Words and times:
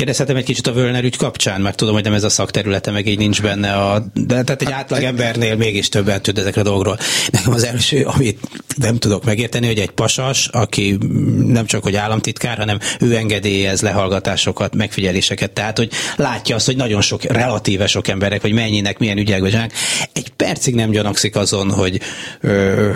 Kérdezhetem 0.00 0.36
egy 0.36 0.44
kicsit 0.44 0.66
a 0.66 0.72
Völner 0.72 1.04
ügy 1.04 1.16
kapcsán, 1.16 1.60
mert 1.60 1.76
tudom, 1.76 1.94
hogy 1.94 2.04
nem 2.04 2.12
ez 2.12 2.24
a 2.24 2.28
szakterülete, 2.28 2.90
meg 2.90 3.06
így 3.06 3.18
nincs 3.18 3.42
benne 3.42 3.72
a... 3.72 4.04
De 4.14 4.42
tehát 4.42 4.62
egy 4.62 4.70
átlag 4.70 5.02
embernél 5.02 5.56
mégis 5.56 5.88
többet 5.88 6.22
tud 6.22 6.38
ezekre 6.38 6.60
a 6.60 6.64
dolgokról. 6.64 6.98
Nekem 7.30 7.52
az 7.52 7.64
első, 7.64 8.04
amit 8.04 8.38
nem 8.80 8.96
tudok 8.96 9.24
megérteni, 9.24 9.66
hogy 9.66 9.78
egy 9.78 9.90
pasas, 9.90 10.48
aki 10.48 10.98
nem 11.46 11.66
csak 11.66 11.82
hogy 11.82 11.96
államtitkár, 11.96 12.58
hanem 12.58 12.78
ő 13.00 13.16
engedélyez 13.16 13.80
lehallgatásokat, 13.80 14.74
megfigyeléseket, 14.74 15.50
tehát 15.50 15.78
hogy 15.78 15.90
látja 16.16 16.54
azt, 16.54 16.66
hogy 16.66 16.76
nagyon 16.76 17.00
sok, 17.00 17.22
relatíve 17.22 17.86
sok 17.86 18.08
emberek, 18.08 18.40
hogy 18.40 18.52
mennyinek, 18.52 18.98
milyen 18.98 19.18
ügyekben 19.18 19.50
csinálnak. 19.50 19.74
Egy 20.12 20.28
percig 20.36 20.74
nem 20.74 20.90
gyanakszik 20.90 21.36
azon, 21.36 21.70
hogy, 21.72 22.00
ö, 22.40 22.90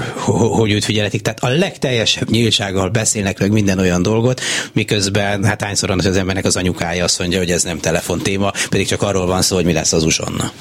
hogy 0.56 0.70
őt 0.70 0.84
figyeletik. 0.84 1.22
Tehát 1.22 1.42
a 1.42 1.48
legteljesebb 1.48 2.30
nyíltsággal 2.30 2.88
beszélnek 2.88 3.38
meg 3.38 3.50
minden 3.50 3.78
olyan 3.78 4.02
dolgot, 4.02 4.40
miközben 4.72 5.44
hát 5.44 5.62
hányszor 5.62 5.88
hogy 5.88 6.06
az 6.06 6.16
embernek 6.16 6.44
az 6.44 6.56
anyukája 6.56 7.04
azt 7.04 7.18
mondja, 7.18 7.38
hogy 7.38 7.50
ez 7.50 7.62
nem 7.62 7.78
telefontéma, 7.78 8.52
pedig 8.68 8.86
csak 8.86 9.02
arról 9.02 9.26
van 9.26 9.42
szó, 9.42 9.54
hogy 9.56 9.64
mi 9.64 9.72
lesz 9.72 9.92
az 9.92 10.04
uzsonna. 10.04 10.52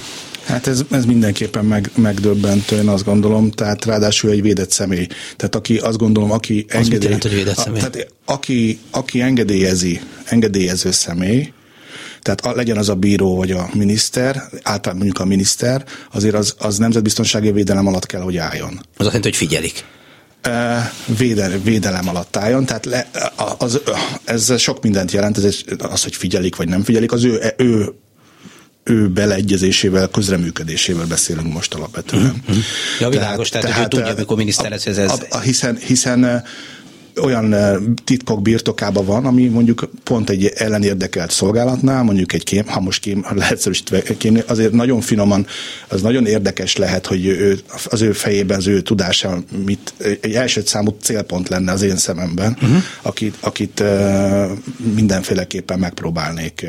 Hát 0.46 0.68
ez, 0.68 0.82
ez 0.92 1.06
mindenképpen 1.06 1.66
meg, 1.66 1.92
megdöbbentő, 1.96 2.76
én 2.76 2.88
azt 2.88 3.04
gondolom, 3.04 3.52
tehát 3.52 3.86
ráadásul 3.86 4.32
egy 4.32 4.42
védett 4.42 4.72
személy. 4.72 5.08
Tehát 5.36 5.56
aki 5.56 5.78
azt 5.78 5.98
gondolom, 5.98 6.32
aki 6.32 6.66
az 6.70 6.76
engedély, 6.76 7.02
jelent, 7.02 7.24
hogy 7.24 7.34
védett 7.34 7.58
személy? 7.58 7.82
A, 7.82 7.90
tehát 7.90 8.14
aki, 8.26 8.80
aki 8.92 9.22
engedélyezi, 9.22 10.02
engedélyező 10.26 10.92
személy, 10.92 11.54
tehát 12.22 12.42
a, 12.42 12.56
legyen 12.56 12.78
az 12.78 12.90
a 12.90 12.96
bíró 12.96 13.36
vagy 13.36 13.52
a 13.52 13.70
miniszter, 13.74 14.36
általában 14.62 14.96
mondjuk 14.96 15.20
a 15.20 15.26
miniszter, 15.26 15.86
azért 16.12 16.36
az, 16.36 16.56
az 16.58 16.78
nemzetbiztonsági 16.78 17.52
védelem 17.52 17.88
alatt 17.88 18.06
kell, 18.06 18.22
hogy 18.22 18.38
álljon. 18.38 18.72
Az 18.74 18.80
azt 18.80 19.06
jelenti, 19.06 19.28
hogy 19.28 19.36
figyelik 19.36 19.86
védelem, 21.18 21.64
védelem 21.64 22.08
alatt 22.08 22.38
álljon, 22.38 22.66
tehát 22.66 22.86
le, 22.86 23.10
az, 23.58 23.82
ez 24.24 24.60
sok 24.60 24.84
mindent 24.84 25.12
jelent, 25.12 25.38
ez 25.38 25.56
az, 25.78 26.04
hogy 26.04 26.16
figyelik 26.16 26.56
vagy 26.56 26.68
nem 26.68 26.84
figyelik, 26.84 27.12
az 27.12 27.24
ő, 27.24 27.54
ő 27.58 27.94
ő 28.84 29.08
beleegyezésével, 29.08 30.08
közreműködésével 30.08 31.06
beszélünk 31.06 31.54
most 31.54 31.74
alapvetően. 31.74 32.24
Mm-hmm. 32.24 32.60
Ja, 33.00 33.10
világos, 33.10 33.50
tehát, 33.50 33.68
tehát, 33.68 33.90
tehát 33.90 33.94
ő 33.94 33.98
tudja, 33.98 34.20
mikor 34.20 34.38
miniszter 34.38 34.70
lesz 34.70 34.86
ez. 34.86 34.98
A, 34.98 35.18
a, 35.30 35.40
hiszen, 35.40 35.78
hiszen 35.78 36.44
olyan 37.22 37.56
titkok 38.04 38.42
birtokában 38.42 39.06
van, 39.06 39.26
ami 39.26 39.48
mondjuk 39.48 39.90
pont 40.04 40.30
egy 40.30 40.46
ellenérdekelt 40.46 41.32
szolgálatnál, 41.32 42.04
mondjuk 42.04 42.34
egy 42.34 42.44
kém, 42.44 42.68
ha 42.68 42.80
most 42.80 43.02
kém, 43.02 43.24
ha 43.24 43.36
lehetszerűsítve 43.36 44.02
kém, 44.02 44.38
azért 44.48 44.72
nagyon 44.72 45.02
finoman, 45.02 45.48
az 45.88 46.02
nagyon 46.02 46.26
érdekes 46.26 46.76
lehet, 46.76 47.06
hogy 47.06 47.26
ő, 47.26 47.60
az 47.86 48.02
ő 48.02 48.12
fejében, 48.12 48.58
az 48.58 48.68
ő 48.68 48.82
tudása 48.82 49.44
mit, 49.66 49.94
egy 50.22 50.34
első 50.34 50.62
számú 50.66 50.98
célpont 51.02 51.50
lenne 51.50 51.72
az 51.72 51.82
én 51.82 51.98
szememben, 51.98 52.58
uh-huh. 52.62 52.84
akit, 53.02 53.36
akit 53.40 53.84
mindenféleképpen 54.96 55.80
megpróbálnék 55.80 56.66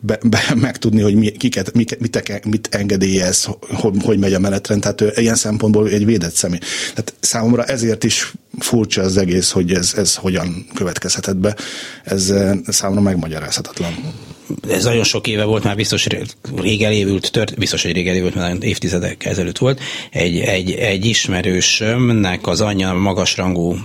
be, 0.00 0.18
be, 0.22 0.42
megtudni, 0.54 1.00
hogy 1.00 1.14
mi, 1.14 1.30
kiket, 1.30 1.72
miket, 1.72 2.00
mit, 2.00 2.44
mit 2.44 2.68
engedélyez, 2.70 3.48
hogy, 3.60 3.94
hogy 4.02 4.18
megy 4.18 4.34
a 4.34 4.38
menetrend, 4.38 4.80
tehát 4.80 5.00
ő 5.00 5.12
ilyen 5.16 5.34
szempontból 5.34 5.88
egy 5.88 6.04
védett 6.04 6.34
személy. 6.34 6.58
Tehát 6.88 7.14
számomra 7.20 7.64
ezért 7.64 8.04
is 8.04 8.32
furcsa 8.58 9.02
az 9.02 9.16
egész, 9.16 9.50
hogy 9.50 9.72
ez, 9.72 9.92
ez 9.96 10.14
hogyan 10.14 10.66
következhetett 10.74 11.36
be. 11.36 11.56
Ez 12.04 12.32
számomra 12.66 13.02
megmagyarázhatatlan 13.02 13.94
ez 14.70 14.84
nagyon 14.84 15.04
sok 15.04 15.26
éve 15.26 15.44
volt, 15.44 15.64
már 15.64 15.76
biztos 15.76 16.06
rég 16.56 16.82
elévült, 16.82 17.30
tört, 17.30 17.58
biztos, 17.58 17.82
hogy 17.82 17.92
rég 17.92 18.08
elévült, 18.08 18.34
mert 18.34 18.64
évtizedek 18.64 19.24
ezelőtt 19.24 19.58
volt, 19.58 19.80
egy, 20.10 20.38
egy, 20.38 20.70
egy 20.70 21.04
ismerősömnek 21.04 22.46
az 22.46 22.60
anyja 22.60 22.92
magasrangú, 22.92 23.76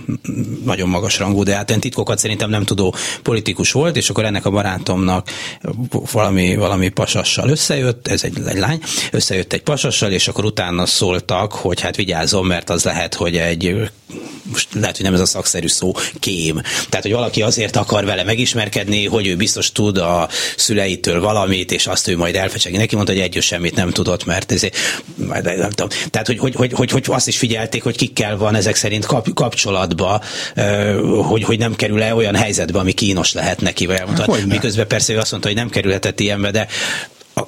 nagyon 0.64 0.88
magasrangú, 0.88 1.42
de 1.42 1.54
hát 1.54 1.74
titkokat 1.80 2.18
szerintem 2.18 2.50
nem 2.50 2.64
tudó 2.64 2.94
politikus 3.22 3.72
volt, 3.72 3.96
és 3.96 4.10
akkor 4.10 4.24
ennek 4.24 4.46
a 4.46 4.50
barátomnak 4.50 5.30
valami, 6.12 6.56
valami 6.56 6.88
pasassal 6.88 7.48
összejött, 7.48 8.08
ez 8.08 8.24
egy, 8.24 8.38
egy 8.46 8.58
lány, 8.58 8.80
összejött 9.10 9.52
egy 9.52 9.62
pasassal, 9.62 10.12
és 10.12 10.28
akkor 10.28 10.44
utána 10.44 10.86
szóltak, 10.86 11.52
hogy 11.52 11.80
hát 11.80 11.96
vigyázzon, 11.96 12.46
mert 12.46 12.70
az 12.70 12.84
lehet, 12.84 13.14
hogy 13.14 13.36
egy 13.36 13.90
most 14.50 14.68
lehet, 14.74 14.96
hogy 14.96 15.04
nem 15.04 15.14
ez 15.14 15.20
a 15.20 15.26
szakszerű 15.26 15.66
szó, 15.66 15.92
kém. 16.20 16.60
Tehát, 16.88 17.04
hogy 17.04 17.12
valaki 17.12 17.42
azért 17.42 17.76
akar 17.76 18.04
vele 18.04 18.24
megismerkedni, 18.24 19.06
hogy 19.06 19.26
ő 19.26 19.36
biztos 19.36 19.72
tud 19.72 19.96
a 19.98 20.28
szüleitől 20.56 21.20
valamit, 21.20 21.72
és 21.72 21.86
azt 21.86 22.08
ő 22.08 22.16
majd 22.16 22.34
elfecsegi. 22.36 22.76
Neki 22.76 22.94
mondta, 22.94 23.12
hogy 23.12 23.22
együtt 23.22 23.42
semmit 23.42 23.74
nem 23.74 23.90
tudott, 23.90 24.24
mert 24.24 24.52
ez, 24.52 24.62
majd 25.14 25.44
nem 25.44 25.70
tudom. 25.70 25.88
Tehát, 26.10 26.26
hogy, 26.26 26.38
hogy, 26.38 26.54
hogy, 26.54 26.72
hogy, 26.72 26.90
hogy 26.90 27.04
azt 27.08 27.28
is 27.28 27.38
figyelték, 27.38 27.82
hogy 27.82 27.96
kikkel 27.96 28.36
van 28.36 28.54
ezek 28.54 28.76
szerint 28.76 29.06
kap, 29.06 29.34
kapcsolatba, 29.34 30.22
hogy, 31.22 31.42
hogy 31.42 31.58
nem 31.58 31.74
kerül-e 31.74 32.14
olyan 32.14 32.34
helyzetbe, 32.34 32.78
ami 32.78 32.92
kínos 32.92 33.32
lehet 33.32 33.60
neki. 33.60 33.86
Vagy 33.86 34.46
miközben 34.46 34.86
persze 34.86 35.12
ő 35.12 35.18
azt 35.18 35.30
mondta, 35.30 35.48
hogy 35.48 35.58
nem 35.58 35.68
kerülhetett 35.68 36.20
ilyenbe, 36.20 36.50
de 36.50 36.66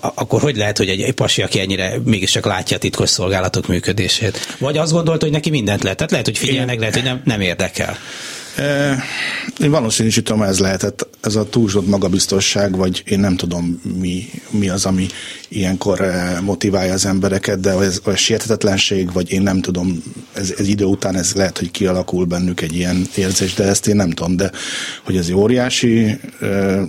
akkor 0.01 0.41
hogy 0.41 0.57
lehet, 0.57 0.79
hogy 0.79 0.89
egy, 0.89 1.03
egy 1.03 1.13
pasi, 1.13 1.43
aki 1.43 1.61
ennyire 1.61 1.95
mégiscsak 2.05 2.45
látja 2.45 2.77
a 2.77 2.81
titkos 2.81 3.11
szolgálatok 3.11 3.67
működését? 3.67 4.57
Vagy 4.59 4.79
azt 4.79 4.93
gondolta, 4.93 5.25
hogy 5.25 5.35
neki 5.35 5.51
mindent 5.51 5.83
lehet? 5.83 5.97
Tehát 5.97 6.13
lehet, 6.13 6.27
hogy 6.27 6.39
figyelnek, 6.39 6.79
lehet, 6.79 6.95
hogy 6.95 7.05
nem, 7.05 7.23
nem 7.25 7.41
érdekel. 7.41 7.99
Én 9.61 9.71
valószínűsítem, 9.71 10.43
ez 10.43 10.59
lehetett 10.59 11.09
ez 11.21 11.37
a 11.37 11.49
túlzott 11.49 11.87
magabiztosság, 11.87 12.77
vagy 12.77 13.03
én 13.07 13.21
nem 13.21 13.37
tudom 13.37 13.81
mi, 13.99 14.29
mi 14.51 14.69
az, 14.69 14.85
ami 14.85 15.07
ilyenkor 15.49 16.07
motiválja 16.43 16.93
az 16.93 17.07
embereket, 17.07 17.61
de 17.61 17.71
ez 17.71 18.01
a 18.05 18.11
sietetetlenség, 18.11 19.13
vagy 19.13 19.31
én 19.33 19.43
nem 19.43 19.61
tudom, 19.61 20.03
ez, 20.33 20.55
ez 20.59 20.69
idő 20.69 20.85
után 20.85 21.17
ez 21.17 21.33
lehet, 21.35 21.59
hogy 21.59 21.71
kialakul 21.71 22.25
bennük 22.25 22.61
egy 22.61 22.75
ilyen 22.75 23.07
érzés, 23.17 23.55
de 23.55 23.65
ezt 23.65 23.87
én 23.87 23.97
nem 23.97 24.11
tudom, 24.11 24.37
de 24.37 24.51
hogy 25.05 25.17
ez 25.17 25.27
egy 25.27 25.35
óriási 25.35 26.19
uh, 26.41 26.81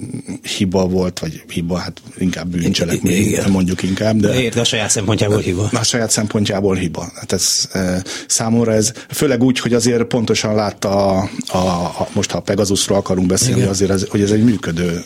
hiba 0.57 0.87
volt, 0.87 1.19
vagy 1.19 1.43
hiba, 1.47 1.77
hát 1.77 2.01
inkább 2.17 2.47
bűncselekmény, 2.47 3.37
mondjuk 3.47 3.83
inkább. 3.83 4.19
De, 4.19 4.41
Érde, 4.41 4.59
a 4.59 4.63
saját 4.63 4.89
szempontjából 4.89 5.39
hiba. 5.39 5.69
A 5.73 5.83
saját 5.83 6.11
szempontjából 6.11 6.75
hiba. 6.75 7.11
Hát 7.15 7.31
ez 7.31 7.67
uh, 7.73 7.97
számomra 8.27 8.73
ez, 8.73 8.91
főleg 9.09 9.43
úgy, 9.43 9.59
hogy 9.59 9.73
azért 9.73 10.03
pontosan 10.03 10.55
látta 10.55 11.07
a, 11.07 11.29
a 11.47 11.89
a, 11.99 12.07
most 12.13 12.31
ha 12.31 12.37
a 12.37 12.41
Pegasusról 12.41 12.97
akarunk 12.97 13.27
beszélni, 13.27 13.57
Igen. 13.57 13.69
azért 13.69 13.91
ez, 13.91 14.05
hogy 14.09 14.21
ez 14.21 14.31
egy 14.31 14.43
működő 14.43 15.03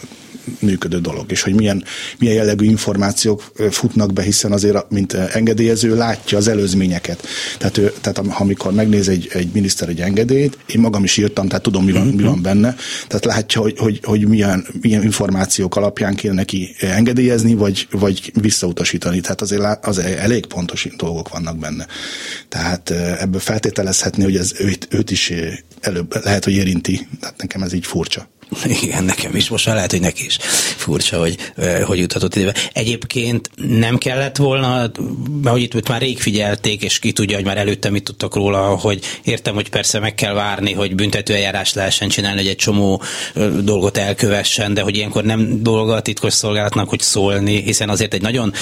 működő 0.59 0.99
dolog, 0.99 1.31
és 1.31 1.41
hogy 1.41 1.53
milyen, 1.53 1.83
milyen 2.17 2.35
jellegű 2.35 2.65
információk 2.65 3.51
futnak 3.69 4.13
be, 4.13 4.21
hiszen 4.21 4.51
azért, 4.51 4.89
mint 4.89 5.13
engedélyező, 5.13 5.95
látja 5.95 6.37
az 6.37 6.47
előzményeket. 6.47 7.27
Tehát, 7.57 7.77
ő, 7.77 7.93
tehát 8.01 8.17
amikor 8.17 8.73
megnéz 8.73 9.09
egy, 9.09 9.29
egy 9.33 9.49
miniszter 9.53 9.89
egy 9.89 10.01
engedélyt, 10.01 10.57
én 10.67 10.81
magam 10.81 11.03
is 11.03 11.17
írtam, 11.17 11.47
tehát 11.47 11.63
tudom, 11.63 11.85
mi 11.85 11.91
van, 11.91 12.07
mi 12.07 12.23
van 12.23 12.41
benne, 12.41 12.75
tehát 13.07 13.25
látja, 13.25 13.61
hogy, 13.61 13.77
hogy, 13.77 13.99
hogy 14.03 14.27
milyen, 14.27 14.65
milyen 14.81 15.03
információk 15.03 15.75
alapján 15.75 16.15
kéne 16.15 16.33
neki 16.33 16.75
engedélyezni, 16.79 17.53
vagy, 17.53 17.87
vagy 17.91 18.31
visszautasítani. 18.41 19.19
Tehát 19.19 19.41
azért 19.41 19.85
az 19.85 19.97
elég 19.97 20.45
pontos 20.45 20.87
dolgok 20.97 21.29
vannak 21.29 21.57
benne. 21.57 21.87
Tehát 22.49 22.89
ebből 23.19 23.39
feltételezhetni, 23.39 24.23
hogy 24.23 24.35
ez 24.35 24.53
őt, 24.59 24.87
őt 24.89 25.11
is 25.11 25.33
előbb 25.79 26.23
lehet, 26.23 26.43
hogy 26.43 26.53
érinti. 26.53 27.07
Tehát 27.19 27.37
nekem 27.37 27.61
ez 27.61 27.73
így 27.73 27.85
furcsa. 27.85 28.27
Igen, 28.81 29.03
nekem 29.03 29.35
is. 29.35 29.49
Most 29.49 29.65
már 29.65 29.75
lehet, 29.75 29.91
hogy 29.91 30.01
neki 30.01 30.25
is 30.25 30.37
furcsa, 30.77 31.19
hogy 31.19 31.37
hogy 31.83 31.97
juthatott 31.97 32.35
ide. 32.35 32.53
Egyébként 32.73 33.49
nem 33.55 33.97
kellett 33.97 34.37
volna, 34.37 34.77
mert 34.77 35.55
hogy 35.55 35.61
itt, 35.61 35.73
itt 35.73 35.89
már 35.89 36.01
rég 36.01 36.19
figyelték, 36.19 36.83
és 36.83 36.99
ki 36.99 37.11
tudja, 37.11 37.35
hogy 37.35 37.45
már 37.45 37.57
előtte 37.57 37.89
mit 37.89 38.03
tudtak 38.03 38.35
róla, 38.35 38.59
hogy 38.59 38.99
értem, 39.23 39.53
hogy 39.53 39.69
persze 39.69 39.99
meg 39.99 40.15
kell 40.15 40.33
várni, 40.33 40.73
hogy 40.73 40.95
büntetőeljárás 40.95 41.73
lehessen 41.73 42.09
csinálni, 42.09 42.37
hogy 42.37 42.49
egy 42.49 42.55
csomó 42.55 43.01
dolgot 43.61 43.97
elkövessen, 43.97 44.73
de 44.73 44.81
hogy 44.81 44.95
ilyenkor 44.95 45.23
nem 45.23 45.63
dolga 45.63 45.93
a 45.93 46.01
titkos 46.01 46.33
szolgálatnak, 46.33 46.89
hogy 46.89 46.99
szólni, 46.99 47.61
hiszen 47.61 47.89
azért 47.89 48.13
egy 48.13 48.21
nagyon, 48.21 48.53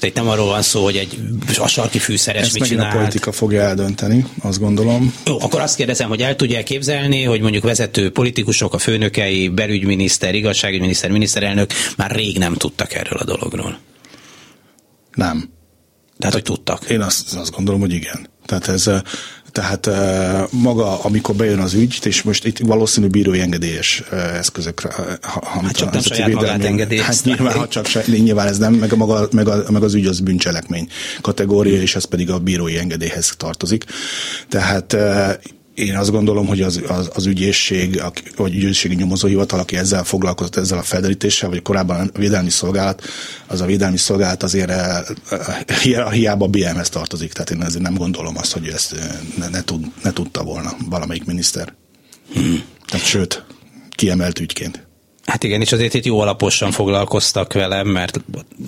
egy 0.00 0.14
nem 0.14 0.28
arról 0.28 0.46
van 0.46 0.62
szó, 0.62 0.84
hogy 0.84 0.96
egy 0.96 1.18
a 1.58 1.68
sarki 1.68 1.98
fűszeres 1.98 2.42
Ezt 2.42 2.58
mit 2.58 2.68
csinál. 2.68 2.90
a 2.90 2.98
politika 2.98 3.32
fogja 3.32 3.62
eldönteni, 3.62 4.26
azt 4.42 4.60
gondolom. 4.60 5.14
Jó, 5.26 5.40
akkor 5.40 5.60
azt 5.60 5.76
kérdezem, 5.76 6.08
hogy 6.08 6.20
el 6.22 6.36
tudja 6.36 6.62
képzelni, 6.62 7.22
hogy 7.22 7.40
mondjuk 7.40 7.62
vezető 7.62 8.10
politikusok, 8.10 8.74
a 8.74 8.78
főnökei 8.78 9.29
amerikai 9.30 9.48
belügyminiszter, 9.48 10.34
igazságügyminiszter, 10.34 11.10
miniszterelnök 11.10 11.70
már 11.96 12.10
rég 12.10 12.38
nem 12.38 12.54
tudtak 12.54 12.94
erről 12.94 13.18
a 13.18 13.24
dologról. 13.24 13.78
Nem. 15.14 15.50
Tehát, 16.18 16.34
hogy 16.34 16.44
tudtak? 16.44 16.84
Én 16.84 17.00
azt, 17.00 17.34
azt 17.34 17.50
gondolom, 17.50 17.80
hogy 17.80 17.92
igen. 17.92 18.28
Tehát 18.46 18.68
ez, 18.68 18.90
tehát 19.52 19.90
maga, 20.50 21.00
amikor 21.00 21.34
bejön 21.34 21.58
az 21.58 21.74
ügy, 21.74 21.98
és 22.04 22.22
most 22.22 22.44
itt 22.44 22.58
valószínű 22.58 23.06
bírói 23.06 23.40
engedélyes 23.40 24.02
eszközökre, 24.10 24.90
ha, 25.22 25.46
hát 25.46 25.76
csak 25.76 25.92
nem 25.92 26.02
saját 26.02 26.32
magát 26.32 26.62
Hát 27.00 27.24
nyilván, 27.24 27.58
ha 27.58 27.68
csak 27.68 28.06
nyilván 28.06 28.46
ez 28.46 28.58
nem, 28.58 28.74
meg, 28.74 28.92
a 28.92 28.96
maga, 28.96 29.28
meg, 29.32 29.48
a, 29.48 29.70
meg 29.70 29.82
az 29.82 29.94
ügy 29.94 30.06
az 30.06 30.20
bűncselekmény 30.20 30.88
kategória, 31.20 31.80
és 31.80 31.94
ez 31.94 32.04
pedig 32.04 32.30
a 32.30 32.38
bírói 32.38 32.78
engedélyhez 32.78 33.34
tartozik. 33.36 33.84
Tehát 34.48 34.96
én 35.80 35.96
azt 35.96 36.10
gondolom, 36.10 36.46
hogy 36.46 36.60
az, 36.60 36.80
az, 36.88 37.10
az 37.14 37.26
ügyészség, 37.26 38.02
vagy 38.36 38.54
ügyészségi 38.54 38.94
nyomozóhivatal, 38.94 39.58
aki 39.58 39.76
ezzel 39.76 40.04
foglalkozott, 40.04 40.56
ezzel 40.56 40.78
a 40.78 40.82
felderítéssel, 40.82 41.48
vagy 41.48 41.62
korábban 41.62 42.10
a 42.14 42.18
védelmi 42.18 42.50
szolgálat, 42.50 43.02
az 43.46 43.60
a 43.60 43.66
védelmi 43.66 43.96
szolgálat 43.96 44.42
azért 44.42 44.70
eh, 44.70 44.98
eh, 45.30 46.12
hiába 46.12 46.44
a 46.44 46.48
BM-hez 46.48 46.88
tartozik. 46.88 47.32
Tehát 47.32 47.50
én 47.50 47.62
ezért 47.62 47.82
nem 47.82 47.94
gondolom 47.94 48.36
azt, 48.36 48.52
hogy 48.52 48.66
ezt 48.66 48.92
eh, 48.92 49.08
ne, 49.36 49.48
ne, 49.48 49.62
tud, 49.62 49.84
ne 50.02 50.12
tudta 50.12 50.42
volna 50.42 50.76
valamelyik 50.88 51.24
miniszter. 51.24 51.74
Hmm. 52.34 52.62
Tehát, 52.86 53.06
sőt, 53.06 53.44
kiemelt 53.90 54.40
ügyként. 54.40 54.89
Hát 55.24 55.44
igen, 55.44 55.60
és 55.60 55.72
azért 55.72 55.94
itt 55.94 56.04
jó 56.04 56.20
alaposan 56.20 56.70
foglalkoztak 56.70 57.52
velem, 57.52 57.86
mert 57.86 58.20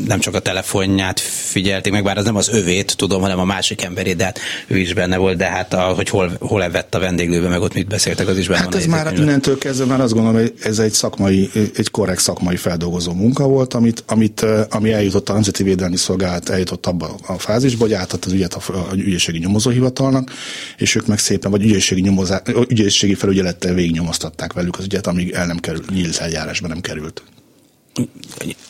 nem 0.06 0.20
csak 0.20 0.34
a 0.34 0.38
telefonját 0.38 1.20
figyelték 1.20 1.92
meg, 1.92 2.04
bár 2.04 2.18
az 2.18 2.24
nem 2.24 2.36
az 2.36 2.48
övét, 2.48 2.96
tudom, 2.96 3.20
hanem 3.20 3.38
a 3.38 3.44
másik 3.44 3.82
emberét, 3.82 4.16
de 4.16 4.24
hát 4.24 4.38
ő 4.66 4.78
is 4.78 4.94
benne 4.94 5.16
volt, 5.16 5.36
de 5.36 5.46
hát 5.46 5.74
a, 5.74 5.80
hogy 5.80 6.08
hol, 6.08 6.30
hol 6.40 6.62
evett 6.62 6.94
a 6.94 6.98
vendéglőbe, 6.98 7.48
meg 7.48 7.60
ott 7.60 7.74
mit 7.74 7.86
beszéltek, 7.86 8.28
az 8.28 8.38
is 8.38 8.46
benne 8.46 8.60
hát 8.60 8.72
van. 8.72 8.80
ez 8.80 8.86
már 8.86 9.12
innentől 9.12 9.58
kezdve 9.58 9.84
már 9.84 10.00
azt 10.00 10.12
gondolom, 10.12 10.40
hogy 10.40 10.54
ez 10.62 10.78
egy 10.78 10.92
szakmai, 10.92 11.50
egy 11.76 11.90
korrekt 11.90 12.20
szakmai 12.20 12.56
feldolgozó 12.56 13.12
munka 13.12 13.46
volt, 13.46 13.74
amit, 13.74 14.04
amit 14.06 14.46
ami 14.70 14.92
eljutott 14.92 15.28
a 15.28 15.32
Nemzeti 15.32 15.62
Védelmi 15.62 15.96
Szolgálat, 15.96 16.48
eljutott 16.48 16.86
abba 16.86 17.14
a 17.26 17.38
fázisba, 17.38 17.84
hogy 17.84 17.92
átadta 17.92 18.26
az 18.26 18.32
ügyet 18.32 18.54
a, 18.54 18.72
a 18.90 18.94
ügyészségi 18.94 19.38
nyomozóhivatalnak, 19.38 20.32
és 20.76 20.94
ők 20.94 21.06
meg 21.06 21.18
szépen, 21.18 21.50
vagy 21.50 21.62
ügyészségi, 21.62 22.00
nyomozá, 22.00 22.42
ügyészségi 22.68 23.14
felügyelettel 23.14 23.74
végignyomoztatták 23.74 24.52
velük 24.52 24.78
az 24.78 24.84
ügyet, 24.84 25.06
amíg 25.06 25.30
el 25.30 25.46
nem 25.46 25.58
kerül, 25.58 25.84
nyílt 25.92 26.18
eljárásba 26.42 26.68
nem 26.68 26.80
került 26.80 27.22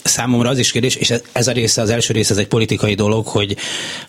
számomra 0.02 0.48
az 0.48 0.58
is 0.58 0.72
kérdés, 0.72 0.94
és 0.94 1.14
ez 1.32 1.48
a 1.48 1.52
része, 1.52 1.82
az 1.82 1.90
első 1.90 2.12
része, 2.12 2.32
ez 2.32 2.38
egy 2.38 2.46
politikai 2.46 2.94
dolog, 2.94 3.26
hogy 3.26 3.56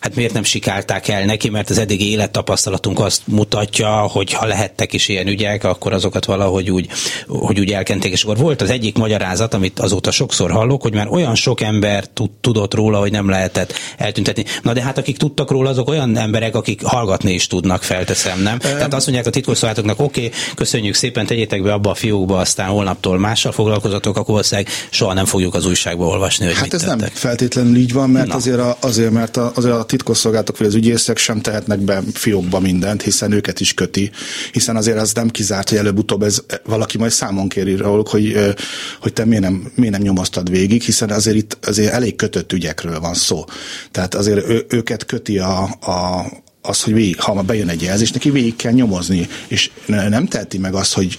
hát 0.00 0.14
miért 0.14 0.32
nem 0.32 0.42
sikálták 0.42 1.08
el 1.08 1.24
neki, 1.24 1.48
mert 1.48 1.70
az 1.70 1.78
eddigi 1.78 2.10
élettapasztalatunk 2.10 3.00
azt 3.00 3.22
mutatja, 3.24 3.90
hogy 3.90 4.32
ha 4.32 4.46
lehettek 4.46 4.92
is 4.92 5.08
ilyen 5.08 5.26
ügyek, 5.26 5.64
akkor 5.64 5.92
azokat 5.92 6.24
valahogy 6.24 6.70
úgy, 6.70 6.88
hogy 7.26 7.60
úgy 7.60 7.72
elkenték. 7.72 8.12
És 8.12 8.22
akkor 8.22 8.36
volt 8.36 8.62
az 8.62 8.70
egyik 8.70 8.96
magyarázat, 8.96 9.54
amit 9.54 9.78
azóta 9.80 10.10
sokszor 10.10 10.50
hallok, 10.50 10.82
hogy 10.82 10.94
már 10.94 11.08
olyan 11.08 11.34
sok 11.34 11.60
ember 11.60 12.04
tudott 12.40 12.74
róla, 12.74 12.98
hogy 12.98 13.10
nem 13.10 13.28
lehetett 13.28 13.72
eltüntetni. 13.96 14.44
Na 14.62 14.72
de 14.72 14.82
hát 14.82 14.98
akik 14.98 15.16
tudtak 15.16 15.50
róla, 15.50 15.70
azok 15.70 15.88
olyan 15.88 16.16
emberek, 16.16 16.54
akik 16.54 16.82
hallgatni 16.82 17.32
is 17.32 17.46
tudnak, 17.46 17.82
felteszem, 17.82 18.42
nem? 18.42 18.58
Tehát 18.58 18.94
azt 18.94 19.06
mondják 19.06 19.26
a 19.26 19.30
titkosszolgálatoknak, 19.30 20.00
oké, 20.00 20.26
okay, 20.26 20.38
köszönjük 20.54 20.94
szépen, 20.94 21.26
tegyétek 21.26 21.62
be 21.62 21.72
abba 21.72 21.90
a 21.90 21.94
fiókba, 21.94 22.38
aztán 22.38 22.68
holnaptól 22.68 23.18
mással 23.18 23.52
foglalkozatok, 23.52 24.16
akkor 24.16 24.30
valószínűleg 24.30 24.70
soha 25.04 25.16
nem 25.16 25.24
fogjuk 25.24 25.54
az 25.54 25.66
újságba 25.66 26.06
olvasni, 26.06 26.44
hogy 26.46 26.54
Hát 26.54 26.74
ez 26.74 26.80
tettek. 26.80 26.98
nem 26.98 27.08
feltétlenül 27.12 27.76
így 27.76 27.92
van, 27.92 28.10
mert 28.10 28.34
azért, 28.34 28.58
a, 28.58 28.76
azért, 28.80 29.10
mert 29.10 29.36
a, 29.36 29.52
azért 29.54 29.74
a 29.74 29.84
titkosszolgálatok 29.84 30.58
vagy 30.58 30.66
az 30.66 30.74
ügyészek 30.74 31.18
sem 31.18 31.40
tehetnek 31.40 31.78
be 31.78 32.02
fiókba 32.12 32.60
mindent, 32.60 33.02
hiszen 33.02 33.32
őket 33.32 33.60
is 33.60 33.74
köti, 33.74 34.10
hiszen 34.52 34.76
azért 34.76 34.98
az 34.98 35.12
nem 35.12 35.28
kizárt, 35.28 35.68
hogy 35.68 35.78
előbb-utóbb 35.78 36.22
ez 36.22 36.42
valaki 36.64 36.98
majd 36.98 37.10
számon 37.10 37.48
kéri 37.48 37.76
róluk, 37.76 38.08
hogy, 38.08 38.54
hogy 39.00 39.12
te 39.12 39.24
miért 39.24 39.42
nem, 39.42 39.72
miért 39.74 39.92
nem 39.92 40.02
nyomoztad 40.02 40.50
végig, 40.50 40.82
hiszen 40.82 41.10
azért 41.10 41.36
itt 41.36 41.58
azért 41.66 41.92
elég 41.92 42.16
kötött 42.16 42.52
ügyekről 42.52 43.00
van 43.00 43.14
szó. 43.14 43.44
Tehát 43.90 44.14
azért 44.14 44.48
ő, 44.48 44.64
őket 44.68 45.06
köti 45.06 45.38
a, 45.38 45.62
a, 45.80 46.26
az, 46.62 46.82
hogy 46.82 46.92
végig, 46.92 47.20
ha 47.20 47.42
bejön 47.42 47.68
egy 47.68 47.82
jelzés, 47.82 48.10
neki 48.10 48.30
végig 48.30 48.56
kell 48.56 48.72
nyomozni, 48.72 49.28
és 49.46 49.70
nem 49.86 50.26
teheti 50.26 50.58
meg 50.58 50.74
azt, 50.74 50.94
hogy 50.94 51.18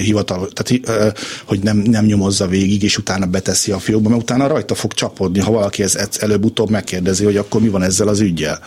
hivatal, 0.00 0.48
tehát, 0.48 1.16
hogy 1.44 1.58
nem, 1.62 1.76
nem 1.76 2.04
nyomozza 2.04 2.46
végig, 2.46 2.82
és 2.82 2.98
utána 2.98 3.26
beteszi 3.26 3.72
a 3.72 3.78
fiókba, 3.78 4.08
mert 4.08 4.22
utána 4.22 4.46
rajta 4.46 4.74
fog 4.74 4.92
csapodni, 4.92 5.40
ha 5.40 5.50
valaki 5.50 5.82
ezt 5.82 6.22
előbb-utóbb 6.22 6.70
megkérdezi, 6.70 7.24
hogy 7.24 7.36
akkor 7.36 7.60
mi 7.60 7.68
van 7.68 7.82
ezzel 7.82 8.08
az 8.08 8.20
ügyjel. 8.20 8.60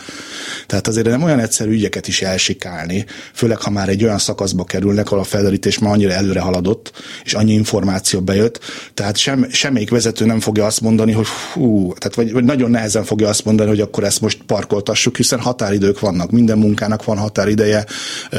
Tehát 0.66 0.88
azért 0.88 1.06
nem 1.06 1.22
olyan 1.22 1.38
egyszerű 1.38 1.70
ügyeket 1.70 2.08
is 2.08 2.22
elsikálni, 2.22 3.04
főleg 3.32 3.60
ha 3.60 3.70
már 3.70 3.88
egy 3.88 4.04
olyan 4.04 4.18
szakaszba 4.18 4.64
kerülnek, 4.64 5.06
ahol 5.06 5.18
a 5.18 5.24
felderítés 5.24 5.78
már 5.78 5.92
annyira 5.92 6.12
előre 6.12 6.40
haladott, 6.40 6.92
és 7.24 7.34
annyi 7.34 7.52
információ 7.52 8.20
bejött, 8.20 8.60
tehát 8.94 9.16
sem, 9.16 9.46
semmelyik 9.50 9.90
vezető 9.90 10.24
nem 10.24 10.40
fogja 10.40 10.66
azt 10.66 10.80
mondani, 10.80 11.12
hogy 11.12 11.26
hú, 11.52 11.92
tehát 11.98 12.14
vagy, 12.14 12.32
vagy 12.32 12.44
nagyon 12.44 12.70
nehezen 12.70 13.04
fogja 13.04 13.28
azt 13.28 13.44
mondani, 13.44 13.68
hogy 13.68 13.80
akkor 13.80 14.04
ezt 14.04 14.20
most 14.20 14.38
parkoltassuk, 14.46 15.16
hiszen 15.16 15.40
határidők 15.40 16.00
vannak, 16.00 16.30
minden 16.30 16.58
munkának 16.58 17.04
van 17.04 17.18
határideje, 17.18 17.84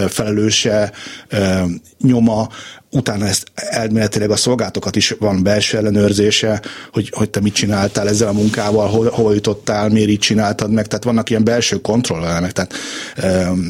felelőse, 0.07 0.91
nyoma, 2.01 2.49
utána 2.95 3.25
ezt 3.25 3.47
elméletileg 3.55 4.31
a 4.31 4.35
szolgáltokat 4.35 4.95
is 4.95 5.15
van 5.19 5.43
belső 5.43 5.77
ellenőrzése, 5.77 6.61
hogy, 6.91 7.09
hogy 7.15 7.29
te 7.29 7.39
mit 7.39 7.53
csináltál 7.53 8.07
ezzel 8.07 8.27
a 8.27 8.33
munkával, 8.33 8.87
hol, 8.87 9.09
hol 9.09 9.33
jutottál, 9.33 9.89
miért 9.89 10.09
így 10.09 10.19
csináltad 10.19 10.71
meg, 10.71 10.87
tehát 10.87 11.03
vannak 11.03 11.29
ilyen 11.29 11.43
belső 11.43 11.81
kontrollelemek, 11.81 12.51
tehát 12.51 12.73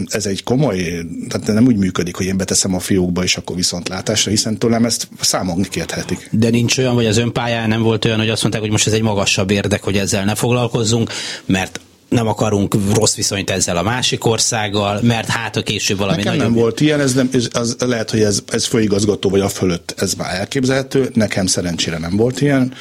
ez 0.08 0.26
egy 0.26 0.44
komoly, 0.44 1.06
tehát 1.30 1.48
nem 1.48 1.66
úgy 1.66 1.78
működik, 1.78 2.16
hogy 2.16 2.26
én 2.26 2.38
beteszem 2.38 2.74
a 2.74 2.80
fiókba, 2.80 3.24
és 3.24 3.38
akkor 3.38 3.56
viszont 3.56 3.90
látásra, 3.90 4.32
hiszen 4.32 4.58
tőlem 4.58 4.86
ezt 4.86 5.08
számon 5.22 5.62
kérhetik. 5.62 6.30
De 6.32 6.50
nincs 6.50 6.78
olyan, 6.78 6.96
vagy 6.96 7.06
az 7.06 7.18
önpályán 7.18 7.70
nem 7.70 7.82
volt 7.82 8.06
olyan, 8.06 8.20
hogy 8.20 8.30
azt 8.30 8.42
mondták, 8.42 8.64
hogy 8.64 8.72
most 8.72 8.88
ez 8.88 8.94
egy 8.94 9.02
magasabb 9.02 9.52
érdek, 9.52 9.84
hogy 9.84 9.98
ezzel 9.98 10.26
ne 10.26 10.36
foglalkozzunk, 10.36 11.10
mert 11.46 11.80
nem 12.10 12.28
akarunk 12.28 12.76
rossz 12.94 13.16
viszonyt 13.16 13.50
ezzel 13.50 13.78
a 13.78 13.84
másik 13.84 14.26
országgal, 14.26 15.00
mert 15.02 15.28
hát 15.28 15.56
a 15.56 15.64
később 15.64 15.98
valami 15.98 16.18
Nekem 16.18 16.36
nagyobb... 16.36 16.52
nem 16.54 16.62
volt 16.62 16.82
ilyen, 16.82 17.00
ez, 17.00 17.14
nem, 17.14 17.30
ez 17.34 17.48
az, 17.52 17.76
lehet, 17.80 18.12
hogy 18.12 18.22
ez, 18.22 18.40
ez 18.48 18.66
főigazgató 18.66 19.30
vagy 19.30 19.40
a 19.40 19.50
fölött, 19.50 19.94
ez 19.98 20.14
már 20.14 20.34
elképzelhető, 20.34 21.10
nekem 21.14 21.46
szerencsére 21.46 21.98
nem 21.98 22.16
volt 22.16 22.42
ilyen 22.42 22.74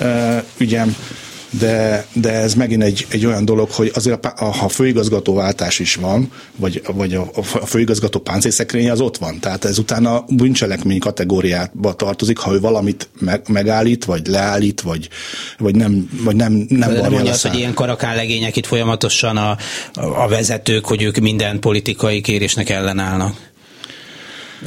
uh, 0.00 0.42
ügyem 0.58 0.96
de, 1.58 2.06
de 2.12 2.32
ez 2.32 2.54
megint 2.54 2.82
egy, 2.82 3.06
egy 3.10 3.26
olyan 3.26 3.44
dolog, 3.44 3.70
hogy 3.70 3.90
azért 3.94 4.26
a, 4.26 4.44
ha 4.44 4.68
főigazgatóváltás 4.68 5.78
is 5.78 5.94
van, 5.94 6.30
vagy, 6.56 6.82
vagy 6.92 7.14
a, 7.14 7.30
a 7.34 7.66
főigazgató 7.66 8.18
páncélszekrénye 8.18 8.92
az 8.92 9.00
ott 9.00 9.16
van. 9.16 9.40
Tehát 9.40 9.64
ez 9.64 9.78
utána 9.78 10.24
bűncselekmény 10.28 10.98
kategóriába 10.98 11.94
tartozik, 11.94 12.38
ha 12.38 12.52
ő 12.52 12.60
valamit 12.60 13.08
meg, 13.18 13.42
megállít, 13.48 14.04
vagy 14.04 14.26
leállít, 14.26 14.80
vagy, 14.80 15.08
vagy 15.58 15.74
nem, 15.74 16.10
vagy 16.24 16.36
nem, 16.36 16.66
nem 16.68 16.92
de 16.92 17.08
mondja 17.08 17.32
azt, 17.32 17.46
hogy 17.46 17.58
ilyen 17.58 17.74
karakánlegények 17.74 18.56
itt 18.56 18.66
folyamatosan 18.66 19.36
a, 19.36 19.56
a 19.94 20.28
vezetők, 20.28 20.84
hogy 20.84 21.02
ők 21.02 21.16
minden 21.16 21.60
politikai 21.60 22.20
kérésnek 22.20 22.70
ellenállnak. 22.70 23.52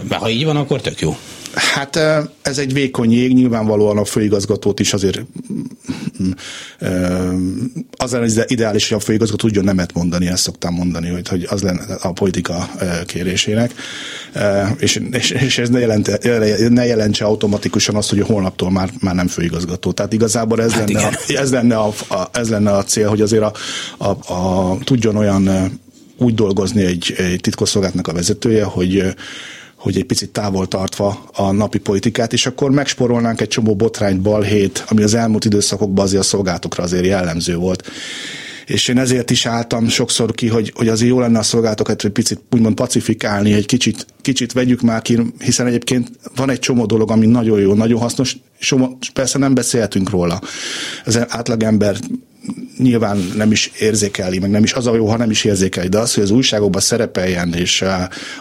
Ha 0.09 0.29
így 0.29 0.45
van, 0.45 0.55
akkor 0.55 0.81
tök 0.81 0.99
jó. 0.99 1.17
Hát 1.57 1.95
ez 2.41 2.57
egy 2.57 2.73
vékony 2.73 3.11
jég, 3.11 3.33
nyilvánvalóan 3.33 3.97
a 3.97 4.05
főigazgatót 4.05 4.79
is 4.79 4.93
azért 4.93 5.21
mm, 6.23 6.31
az 7.97 8.13
lenne 8.13 8.43
ideális, 8.47 8.89
hogy 8.89 8.97
a 8.97 9.01
főigazgató 9.01 9.47
tudjon 9.47 9.63
nemet 9.63 9.93
mondani, 9.93 10.27
ezt 10.27 10.43
szoktam 10.43 10.73
mondani, 10.73 11.09
hogy, 11.09 11.27
hogy 11.27 11.47
az 11.49 11.61
lenne 11.61 11.83
a 12.01 12.11
politika 12.11 12.69
kérésének, 13.05 13.73
és, 14.77 15.01
és, 15.11 15.31
és 15.31 15.57
ez 15.57 15.69
ne, 15.69 15.79
jelente, 15.79 16.19
ne 16.69 16.85
jelentse 16.85 17.25
automatikusan 17.25 17.95
azt, 17.95 18.09
hogy 18.09 18.19
holnaptól 18.19 18.71
már, 18.71 18.89
már 18.99 19.15
nem 19.15 19.27
főigazgató. 19.27 19.91
Tehát 19.91 20.13
igazából 20.13 20.61
ez, 20.61 20.71
hát 20.71 20.91
lenne, 20.91 21.07
a, 21.07 21.11
ez, 21.27 21.51
lenne 21.51 21.77
a, 21.77 21.93
a, 22.07 22.29
ez 22.33 22.49
lenne 22.49 22.71
a 22.71 22.83
cél, 22.83 23.09
hogy 23.09 23.21
azért 23.21 23.43
a, 23.43 23.53
a, 23.97 24.33
a, 24.33 24.77
tudjon 24.83 25.15
olyan 25.15 25.71
úgy 26.17 26.33
dolgozni 26.33 26.85
egy, 26.85 27.13
egy 27.17 27.39
titkosszolgálatnak 27.41 28.07
a 28.07 28.13
vezetője, 28.13 28.63
hogy 28.63 29.15
hogy 29.77 29.97
egy 29.97 30.05
picit 30.05 30.29
távol 30.29 30.67
tartva 30.67 31.29
a 31.33 31.51
napi 31.51 31.77
politikát, 31.77 32.33
és 32.33 32.45
akkor 32.45 32.71
megsporolnánk 32.71 33.41
egy 33.41 33.47
csomó 33.47 33.75
botrányt, 33.75 34.21
balhét, 34.21 34.85
ami 34.87 35.03
az 35.03 35.13
elmúlt 35.13 35.45
időszakokban 35.45 36.05
azért 36.05 36.21
a 36.21 36.25
szolgálatokra 36.25 36.83
azért 36.83 37.05
jellemző 37.05 37.55
volt 37.55 37.91
és 38.67 38.87
én 38.87 38.97
ezért 38.97 39.29
is 39.29 39.45
álltam 39.45 39.87
sokszor 39.87 40.31
ki, 40.31 40.47
hogy, 40.47 40.73
hogy 40.75 40.87
azért 40.87 41.09
jó 41.09 41.19
lenne 41.19 41.39
a 41.39 41.43
szolgálatokat 41.43 42.03
egy 42.03 42.11
picit 42.11 42.39
úgymond 42.51 42.75
pacifikálni, 42.75 43.53
egy 43.53 43.65
kicsit, 43.65 44.05
kicsit 44.21 44.51
vegyük 44.51 44.81
már 44.81 45.01
ki, 45.01 45.19
hiszen 45.39 45.67
egyébként 45.67 46.11
van 46.35 46.49
egy 46.49 46.59
csomó 46.59 46.85
dolog, 46.85 47.11
ami 47.11 47.25
nagyon 47.25 47.59
jó, 47.59 47.73
nagyon 47.73 47.99
hasznos, 47.99 48.37
és 48.59 48.75
persze 49.13 49.37
nem 49.37 49.53
beszélhetünk 49.53 50.09
róla. 50.09 50.41
Az 51.05 51.19
átlagember 51.27 51.97
nyilván 52.77 53.17
nem 53.35 53.51
is 53.51 53.71
érzékeli, 53.79 54.39
meg 54.39 54.49
nem 54.49 54.63
is 54.63 54.73
az 54.73 54.87
a 54.87 54.95
jó, 54.95 55.05
ha 55.05 55.17
nem 55.17 55.29
is 55.29 55.43
érzékeli, 55.43 55.87
de 55.87 55.99
az, 55.99 56.13
hogy 56.13 56.23
az 56.23 56.31
újságokban 56.31 56.81
szerepeljen, 56.81 57.53
és 57.53 57.83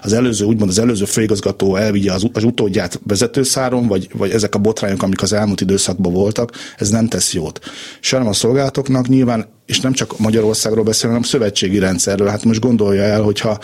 az 0.00 0.12
előző, 0.12 0.44
úgymond 0.44 0.70
az 0.70 0.78
előző 0.78 1.04
főigazgató 1.04 1.76
elvigye 1.76 2.12
az, 2.12 2.26
az 2.32 2.44
utódját 2.44 3.00
vezetőszáron, 3.06 3.86
vagy, 3.86 4.08
vagy 4.12 4.30
ezek 4.30 4.54
a 4.54 4.58
botrányok, 4.58 5.02
amik 5.02 5.22
az 5.22 5.32
elmúlt 5.32 5.60
időszakban 5.60 6.12
voltak, 6.12 6.52
ez 6.76 6.90
nem 6.90 7.08
tesz 7.08 7.32
jót. 7.32 7.60
Sem 8.00 8.26
a 8.26 8.32
szolgálatoknak 8.32 9.08
nyilván 9.08 9.54
és 9.66 9.80
nem 9.80 9.92
csak 9.92 10.18
Magyarországról 10.18 10.84
beszélünk, 10.84 11.12
hanem 11.16 11.30
szövetségi 11.30 11.78
rendszerről. 11.78 12.28
Hát 12.28 12.44
most 12.44 12.60
gondolja 12.60 13.02
el, 13.02 13.22
hogyha 13.22 13.58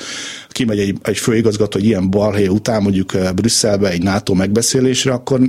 kimegy 0.49 0.79
egy, 0.79 0.99
egy 1.03 1.19
főigazgató 1.19 1.79
egy 1.79 1.85
ilyen 1.85 2.11
balhé 2.11 2.47
után 2.47 2.83
mondjuk 2.83 3.13
Brüsszelbe 3.35 3.91
egy 3.91 4.03
NATO 4.03 4.35
megbeszélésre, 4.35 5.13
akkor 5.13 5.41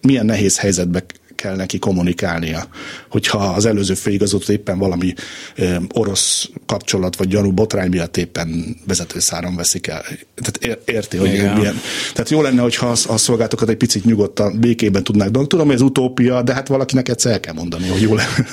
milyen 0.00 0.26
nehéz 0.26 0.58
helyzetbe 0.58 1.04
kell 1.36 1.56
neki 1.56 1.78
kommunikálnia. 1.78 2.68
Hogyha 3.08 3.38
az 3.38 3.64
előző 3.64 3.94
főigazgató 3.94 4.52
éppen 4.52 4.78
valami 4.78 5.14
ö, 5.56 5.76
orosz 5.94 6.50
kapcsolat 6.66 7.16
vagy 7.16 7.28
gyanú 7.28 7.52
botrány 7.52 7.88
miatt 7.88 8.16
éppen 8.16 8.76
vezetőszáron 8.86 9.56
veszik 9.56 9.86
el. 9.86 10.02
Tehát 10.34 10.80
érti, 10.88 11.16
hogy 11.16 11.32
Igen. 11.32 11.56
milyen. 11.56 11.80
Tehát 12.12 12.30
jó 12.30 12.42
lenne, 12.42 12.62
hogyha 12.62 12.86
a, 12.86 13.12
a 13.12 13.68
egy 13.68 13.76
picit 13.76 14.04
nyugodtan, 14.04 14.60
békében 14.60 15.04
tudnák 15.04 15.30
dolgozni. 15.30 15.48
Tudom, 15.48 15.66
hogy 15.66 15.74
ez 15.74 15.80
utópia, 15.82 16.42
de 16.42 16.54
hát 16.54 16.68
valakinek 16.68 17.08
egyszer 17.08 17.32
el 17.32 17.40
kell 17.40 17.54
mondani, 17.54 17.88
hogy 17.88 18.00
jó 18.00 18.14
lenne. 18.14 18.46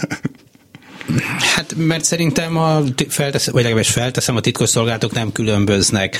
Hát 1.63 1.75
mert 1.77 2.03
szerintem 2.03 2.57
a 2.57 2.81
feltesz, 3.07 3.49
vagy 3.49 3.63
legalábbis 3.63 3.89
felteszem, 3.89 4.35
a 4.35 4.39
titkosszolgálatok 4.39 5.13
nem 5.13 5.31
különböznek 5.31 6.17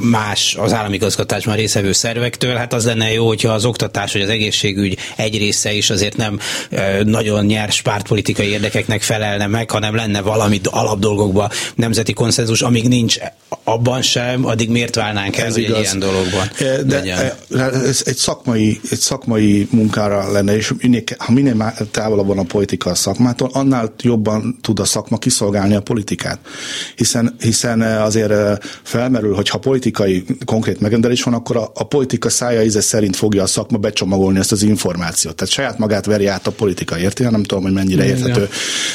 más 0.00 0.56
az 0.60 0.72
államigazgatásban 0.72 1.56
részevő 1.56 1.92
szervektől. 1.92 2.54
Hát 2.54 2.72
az 2.72 2.84
lenne 2.84 3.12
jó, 3.12 3.26
hogyha 3.26 3.52
az 3.52 3.64
oktatás 3.64 4.12
vagy 4.12 4.22
az 4.22 4.28
egészségügy 4.28 4.98
egy 5.16 5.38
része 5.38 5.72
is 5.72 5.90
azért 5.90 6.16
nem 6.16 6.38
nagyon 7.04 7.44
nyers 7.44 7.82
pártpolitikai 7.82 8.46
érdekeknek 8.46 9.02
felelne 9.02 9.46
meg, 9.46 9.70
hanem 9.70 9.94
lenne 9.94 10.20
valami 10.20 10.60
alapdolgokban 10.64 11.50
nemzeti 11.74 12.12
konszenzus, 12.12 12.62
amíg 12.62 12.88
nincs 12.88 13.18
abban 13.64 14.02
sem, 14.02 14.46
addig 14.46 14.70
miért 14.70 14.94
válnánk 14.94 15.36
el, 15.36 15.50
hogy 15.50 15.64
egy 15.64 15.78
ilyen 15.78 15.98
dologban 15.98 16.50
De 16.86 16.96
legyen. 16.96 17.32
ez 17.84 18.02
egy 18.04 18.16
szakmai, 18.16 18.80
egy 18.90 18.98
szakmai 18.98 19.68
munkára 19.70 20.32
lenne, 20.32 20.56
és 20.56 20.72
minél, 20.78 21.02
ha 21.18 21.32
minél 21.32 21.74
távolabb 21.90 22.26
van 22.26 22.38
a 22.38 22.42
politika 22.42 22.90
a 22.90 22.94
szakmától, 22.94 23.50
annál 23.52 23.94
jobban 24.02 24.33
tud 24.60 24.80
a 24.80 24.84
szakma 24.84 25.18
kiszolgálni 25.18 25.74
a 25.74 25.80
politikát. 25.80 26.38
Hiszen, 26.96 27.36
hiszen 27.38 27.80
azért 27.80 28.64
felmerül, 28.82 29.34
hogy 29.34 29.48
ha 29.48 29.58
politikai 29.58 30.24
konkrét 30.44 30.80
megrendelés 30.80 31.22
van, 31.22 31.34
akkor 31.34 31.56
a, 31.56 31.70
a 31.74 31.84
politika 31.84 32.30
szája 32.30 32.62
íze 32.62 32.80
szerint 32.80 33.16
fogja 33.16 33.42
a 33.42 33.46
szakma 33.46 33.78
becsomagolni 33.78 34.38
ezt 34.38 34.52
az 34.52 34.62
információt. 34.62 35.34
Tehát 35.34 35.52
saját 35.52 35.78
magát 35.78 36.06
veri 36.06 36.26
át 36.26 36.46
a 36.46 36.50
politika, 36.50 36.98
érti? 36.98 37.22
Nem 37.22 37.42
tudom, 37.42 37.62
hogy 37.62 37.72
mennyire 37.72 38.04
érthető. 38.04 38.40
Ja. 38.40 38.48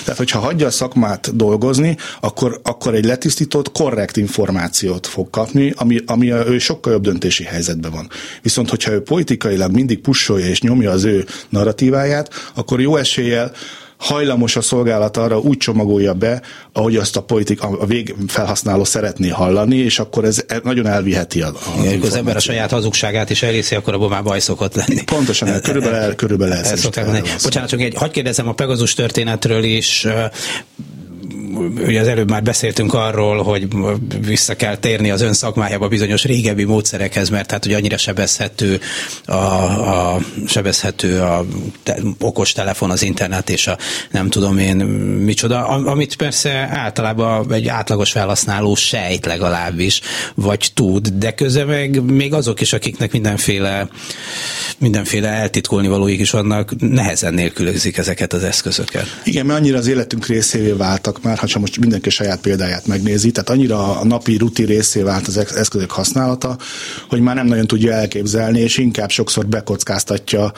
Tehát, 0.04 0.18
hogyha 0.18 0.40
hagyja 0.40 0.68
a 0.68 0.72
szakmát 0.72 1.36
dolgozni, 1.36 1.98
akkor, 2.22 2.60
akkor 2.64 2.94
egy 2.94 3.06
letisztított, 3.06 3.72
korrekt 3.72 4.18
információt 4.18 5.08
fog 5.08 5.30
kapni, 5.30 5.74
ami, 5.76 6.00
ami 6.06 6.32
a, 6.32 6.48
ő 6.48 6.58
sokkal 6.58 6.94
jobb 6.94 7.04
döntési 7.04 7.44
helyzetben 7.44 7.92
van. 7.92 8.10
Viszont, 8.42 8.70
hogyha 8.70 8.92
ő 8.92 9.02
politikailag 9.02 9.72
mindig 9.72 10.00
pusolja 10.00 10.48
és 10.48 10.62
nyomja 10.62 10.92
az 10.92 11.04
ő 11.04 11.26
narratíváját, 11.50 12.30
akkor 12.56 12.82
jó 12.82 12.96
eséllyel 12.96 13.52
hajlamos 14.00 14.56
a 14.56 14.62
szolgálat 14.62 15.18
arra 15.18 15.40
úgy 15.40 15.58
csomagolja 15.58 16.14
be, 16.14 16.42
ahogy 16.74 16.96
azt 16.96 17.16
a 17.16 17.22
politik, 17.22 17.62
a 17.62 17.86
végfelhasználó 17.86 18.84
szeretné 18.84 19.28
hallani, 19.28 19.76
és 19.76 20.00
akkor 20.00 20.26
ez 20.26 20.46
nagyon 20.64 20.88
elviheti 20.88 21.42
a, 21.42 21.48
a 21.48 21.84
Igen, 21.84 22.02
az 22.02 22.16
ember 22.16 22.36
a 22.36 22.40
saját 22.40 22.72
hazugságát 22.72 23.30
is 23.30 23.44
elhiszi, 23.44 23.76
akkor 23.76 23.94
abban 23.94 24.10
már 24.10 24.24
baj 24.24 24.40
szokott 24.40 24.76
lenni. 24.76 25.04
Pontosan, 25.04 25.62
körülbelül, 25.62 25.98
el, 25.98 26.16
körülbelül 26.16 26.54
ez. 26.54 26.72
ez 26.72 26.84
Bocsánat, 27.44 27.70
csak 27.70 27.82
egy, 27.82 27.96
hagyd 27.96 28.12
kérdezem 28.12 28.48
a 28.48 28.54
Pegazus 28.54 28.94
történetről 28.94 29.64
is, 29.64 30.08
ugye 31.60 32.00
az 32.00 32.08
előbb 32.08 32.30
már 32.30 32.44
beszéltünk 32.44 32.94
arról, 32.94 33.44
hogy 33.44 33.68
vissza 34.26 34.56
kell 34.56 34.78
térni 34.78 35.12
az 35.12 35.22
ön 35.22 35.34
szakmájába 35.34 35.88
bizonyos 35.88 36.24
régebbi 36.24 36.64
módszerekhez, 36.64 37.30
mert 37.30 37.52
hát 37.52 37.64
hogy 37.64 37.74
annyira 37.74 37.98
sebezhető 37.98 38.80
a, 39.26 39.34
a 39.34 40.20
sebezhető 40.48 41.22
a 41.22 41.46
te, 41.84 41.98
okos 42.20 42.52
telefon, 42.52 42.92
az 42.92 43.02
internet 43.02 43.50
és 43.50 43.68
a 43.68 43.78
nem 44.12 44.30
tudom 44.30 44.58
én 44.58 44.76
micsoda, 45.26 45.68
amit 45.68 46.16
persze 46.16 46.52
általában 46.72 47.54
egy 47.54 47.68
átlagos 47.68 48.12
felhasználó 48.12 48.76
sejt 48.76 49.26
legalábbis, 49.26 50.02
vagy 50.36 50.72
tud, 50.74 51.08
de 51.08 51.34
közben 51.34 51.68
meg 51.68 52.02
még 52.02 52.34
azok 52.34 52.62
is, 52.62 52.74
akiknek 52.74 53.12
mindenféle 53.12 53.90
mindenféle 54.80 55.28
eltitkolni 55.28 55.88
valóik 55.88 56.20
is 56.20 56.30
vannak, 56.32 56.72
nehezen 56.80 57.34
nélkülözik 57.34 57.98
ezeket 57.98 58.34
az 58.34 58.44
eszközöket. 58.44 59.22
Igen, 59.24 59.46
mert 59.46 59.60
annyira 59.60 59.78
az 59.78 59.88
életünk 59.88 60.26
részévé 60.26 60.72
váltak 60.72 61.22
már, 61.22 61.38
ha 61.38 61.48
csak 61.50 61.62
most 61.62 61.80
mindenki 61.80 62.10
saját 62.10 62.42
példáját 62.42 62.88
megnézi, 62.88 63.32
tehát 63.32 63.50
annyira 63.50 64.00
a 64.00 64.06
napi 64.06 64.38
rutin 64.38 64.66
részé 64.66 65.02
vált 65.02 65.28
az 65.28 65.38
eszközök 65.38 65.92
használata, 65.92 66.58
hogy 67.10 67.22
már 67.22 67.36
nem 67.36 67.48
nagyon 67.48 67.68
tudja 67.68 67.92
elképzelni, 67.94 68.60
és 68.60 68.78
inkább 68.78 69.10
sokszor 69.10 69.46
bekockáztatja 69.48 70.52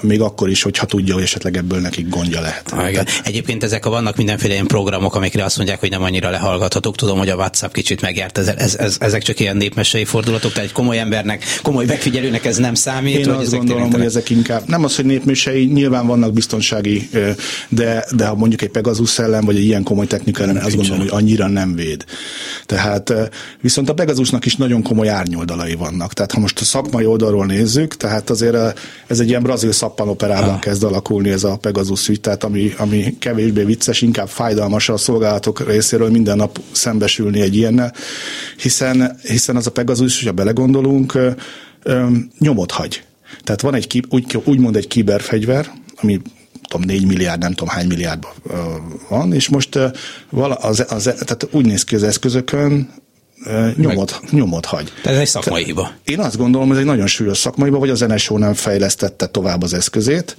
még 0.00 0.20
akkor 0.20 0.48
is, 0.50 0.62
hogyha 0.62 0.86
tudja, 0.86 1.14
hogy 1.14 1.22
esetleg 1.22 1.56
ebből 1.56 1.80
nekik 1.80 2.08
gondja 2.08 2.40
lehet. 2.40 2.72
Ah, 2.72 2.88
igen. 2.88 3.06
Egyébként 3.24 3.62
ezek 3.62 3.86
a 3.86 3.90
vannak 3.90 4.16
mindenféle 4.16 4.52
ilyen 4.52 4.66
programok, 4.66 5.14
amikre 5.14 5.44
azt 5.44 5.56
mondják, 5.56 5.80
hogy 5.80 5.90
nem 5.90 6.02
annyira 6.02 6.30
lehallgathatók. 6.30 6.96
Tudom, 6.96 7.18
hogy 7.18 7.28
a 7.28 7.34
WhatsApp 7.34 7.72
kicsit 7.72 8.00
megjárt, 8.00 8.38
ez, 8.38 8.46
ez, 8.48 8.74
ez, 8.74 8.96
ezek 9.00 9.22
csak 9.22 9.40
ilyen 9.40 9.56
népmesei 9.56 10.04
fordulatok, 10.04 10.52
tehát 10.52 10.68
egy 10.68 10.74
komoly 10.74 10.98
embernek, 10.98 11.44
komoly 11.62 11.84
megfigyelőnek 11.84 12.44
ez 12.44 12.56
nem 12.56 12.74
számít. 12.74 13.16
Én 13.16 13.28
azt 13.28 13.50
gondolom, 13.50 13.90
hogy 13.90 14.04
ezek 14.04 14.30
inkább, 14.30 14.62
nem 14.66 14.84
az, 14.84 14.96
hogy 14.96 15.04
népmesei, 15.04 15.64
nyilván 15.64 16.06
vannak 16.06 16.32
biztonsági, 16.32 17.08
de, 17.68 18.04
de 18.16 18.26
ha 18.26 18.34
mondjuk 18.34 18.62
egy 18.62 18.70
Pegasus 18.70 19.18
ellen, 19.18 19.44
vagy 19.44 19.56
egy 19.56 19.64
ilyen 19.64 19.82
komoly 19.82 20.06
technika 20.06 20.42
ellen, 20.42 20.56
azt 20.56 20.76
gondolom, 20.76 21.00
hogy 21.00 21.10
annyira 21.12 21.48
nem 21.48 21.74
véd. 21.74 22.04
Tehát 22.70 23.12
viszont 23.60 23.88
a 23.88 23.94
Pegasusnak 23.94 24.46
is 24.46 24.56
nagyon 24.56 24.82
komoly 24.82 25.08
árnyoldalai 25.08 25.74
vannak. 25.74 26.12
Tehát 26.12 26.32
ha 26.32 26.40
most 26.40 26.60
a 26.60 26.64
szakmai 26.64 27.06
oldalról 27.06 27.46
nézzük, 27.46 27.96
tehát 27.96 28.30
azért 28.30 28.80
ez 29.06 29.20
egy 29.20 29.28
ilyen 29.28 29.42
brazil 29.42 29.72
szappanoperában 29.72 30.54
ah. 30.54 30.58
kezd 30.58 30.82
alakulni 30.82 31.30
ez 31.30 31.44
a 31.44 31.56
Pegasus 31.56 32.08
ügy, 32.08 32.20
tehát 32.20 32.44
ami, 32.44 32.72
ami 32.78 33.16
kevésbé 33.18 33.62
vicces, 33.62 34.02
inkább 34.02 34.28
fájdalmas 34.28 34.88
a 34.88 34.96
szolgálatok 34.96 35.66
részéről 35.66 36.10
minden 36.10 36.36
nap 36.36 36.60
szembesülni 36.72 37.40
egy 37.40 37.56
ilyennel, 37.56 37.92
hiszen, 38.56 39.18
hiszen 39.22 39.56
az 39.56 39.66
a 39.66 39.70
Pegasus, 39.70 40.18
hogyha 40.18 40.34
belegondolunk, 40.34 41.18
nyomot 42.38 42.70
hagy. 42.70 43.02
Tehát 43.44 43.60
van 43.60 43.74
egy, 43.74 44.04
úgy, 44.08 44.38
úgymond 44.44 44.76
egy 44.76 44.88
kiberfegyver, 44.88 45.70
ami 45.96 46.20
tudom, 46.70 46.86
4 46.86 47.06
milliárd, 47.06 47.40
nem 47.40 47.52
tudom 47.52 47.68
hány 47.74 47.86
milliárd 47.86 48.22
van, 49.08 49.32
és 49.32 49.48
most 49.48 49.78
az, 50.38 50.84
az, 50.88 51.02
tehát 51.02 51.48
úgy 51.50 51.66
néz 51.66 51.84
ki 51.84 51.94
az 51.94 52.02
eszközökön, 52.02 52.88
nyomot, 53.76 54.18
Meg, 54.22 54.32
nyomot 54.32 54.64
hagy. 54.64 54.92
Tehát 55.02 55.18
ez 55.18 55.18
egy 55.18 55.28
szakmai 55.28 55.64
hiba. 55.64 55.92
Én 56.04 56.18
azt 56.18 56.36
gondolom, 56.36 56.66
hogy 56.66 56.76
ez 56.76 56.82
egy 56.82 56.88
nagyon 56.88 57.06
súlyos 57.06 57.38
szakmai 57.38 57.68
hiba, 57.68 57.80
vagy 57.80 57.90
az 57.90 58.00
NSO 58.00 58.38
nem 58.38 58.54
fejlesztette 58.54 59.26
tovább 59.26 59.62
az 59.62 59.74
eszközét, 59.74 60.36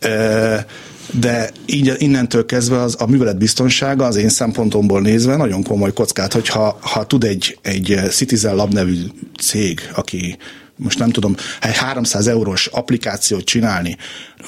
de, 0.00 0.66
de 1.20 1.50
így 1.66 1.94
innentől 1.98 2.46
kezdve 2.46 2.82
az, 2.82 2.96
a 2.98 3.06
művelet 3.06 3.38
biztonsága 3.38 4.04
az 4.04 4.16
én 4.16 4.28
szempontomból 4.28 5.00
nézve 5.00 5.36
nagyon 5.36 5.62
komoly 5.62 5.92
kockát, 5.92 6.32
hogyha 6.32 6.78
ha 6.80 7.06
tud 7.06 7.24
egy, 7.24 7.58
egy 7.62 8.00
Citizen 8.10 8.54
Lab 8.54 8.72
nevű 8.72 8.96
cég, 9.40 9.80
aki 9.94 10.36
most 10.78 10.98
nem 10.98 11.10
tudom, 11.10 11.36
egy 11.60 11.76
300 11.76 12.26
eurós 12.26 12.66
applikációt 12.66 13.44
csinálni, 13.44 13.96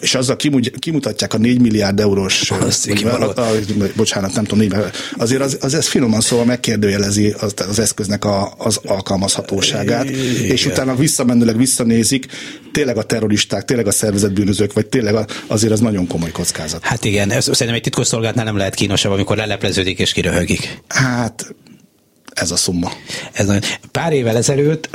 és 0.00 0.14
azzal 0.14 0.36
kimutatják 0.78 1.34
a 1.34 1.38
4 1.38 1.60
milliárd 1.60 2.00
eurós, 2.00 2.48
vagy, 2.48 3.04
a, 3.04 3.40
a, 3.40 3.50
bocsánat, 3.96 4.34
nem 4.34 4.44
tudom, 4.44 4.58
4, 4.58 4.92
azért 5.16 5.42
az, 5.42 5.58
az 5.60 5.74
ez 5.74 5.88
finoman 5.88 6.20
szóval 6.20 6.44
megkérdőjelezi 6.44 7.34
az, 7.40 7.54
az 7.68 7.78
eszköznek 7.78 8.24
a, 8.24 8.54
az 8.58 8.80
alkalmazhatóságát, 8.84 10.10
Igen. 10.10 10.44
és 10.44 10.66
utána 10.66 10.94
visszamenőleg 10.94 11.56
visszanézik, 11.56 12.26
tényleg 12.72 12.96
a 12.96 13.02
terroristák, 13.02 13.64
tényleg 13.64 13.86
a 13.86 13.92
szervezetbűnözők, 13.92 14.72
vagy 14.72 14.86
tényleg 14.86 15.14
a, 15.14 15.26
azért 15.46 15.72
az 15.72 15.80
nagyon 15.80 16.06
komoly 16.06 16.30
kockázat. 16.30 16.84
Hát 16.84 17.04
igen, 17.04 17.30
ez, 17.30 17.44
szerintem 17.44 17.74
egy 17.74 17.82
titkosszolgálatnál 17.82 18.44
nem 18.44 18.56
lehet 18.56 18.74
kínosabb, 18.74 19.12
amikor 19.12 19.36
lelepleződik 19.36 19.98
és 19.98 20.12
kiröhögik. 20.12 20.78
Hát 20.88 21.54
ez 22.32 22.50
a 22.50 22.56
szumma. 22.56 22.92
Ez 23.32 23.46
nagyon. 23.46 23.62
Pár 23.92 24.12
évvel 24.12 24.36
ezelőtt 24.36 24.88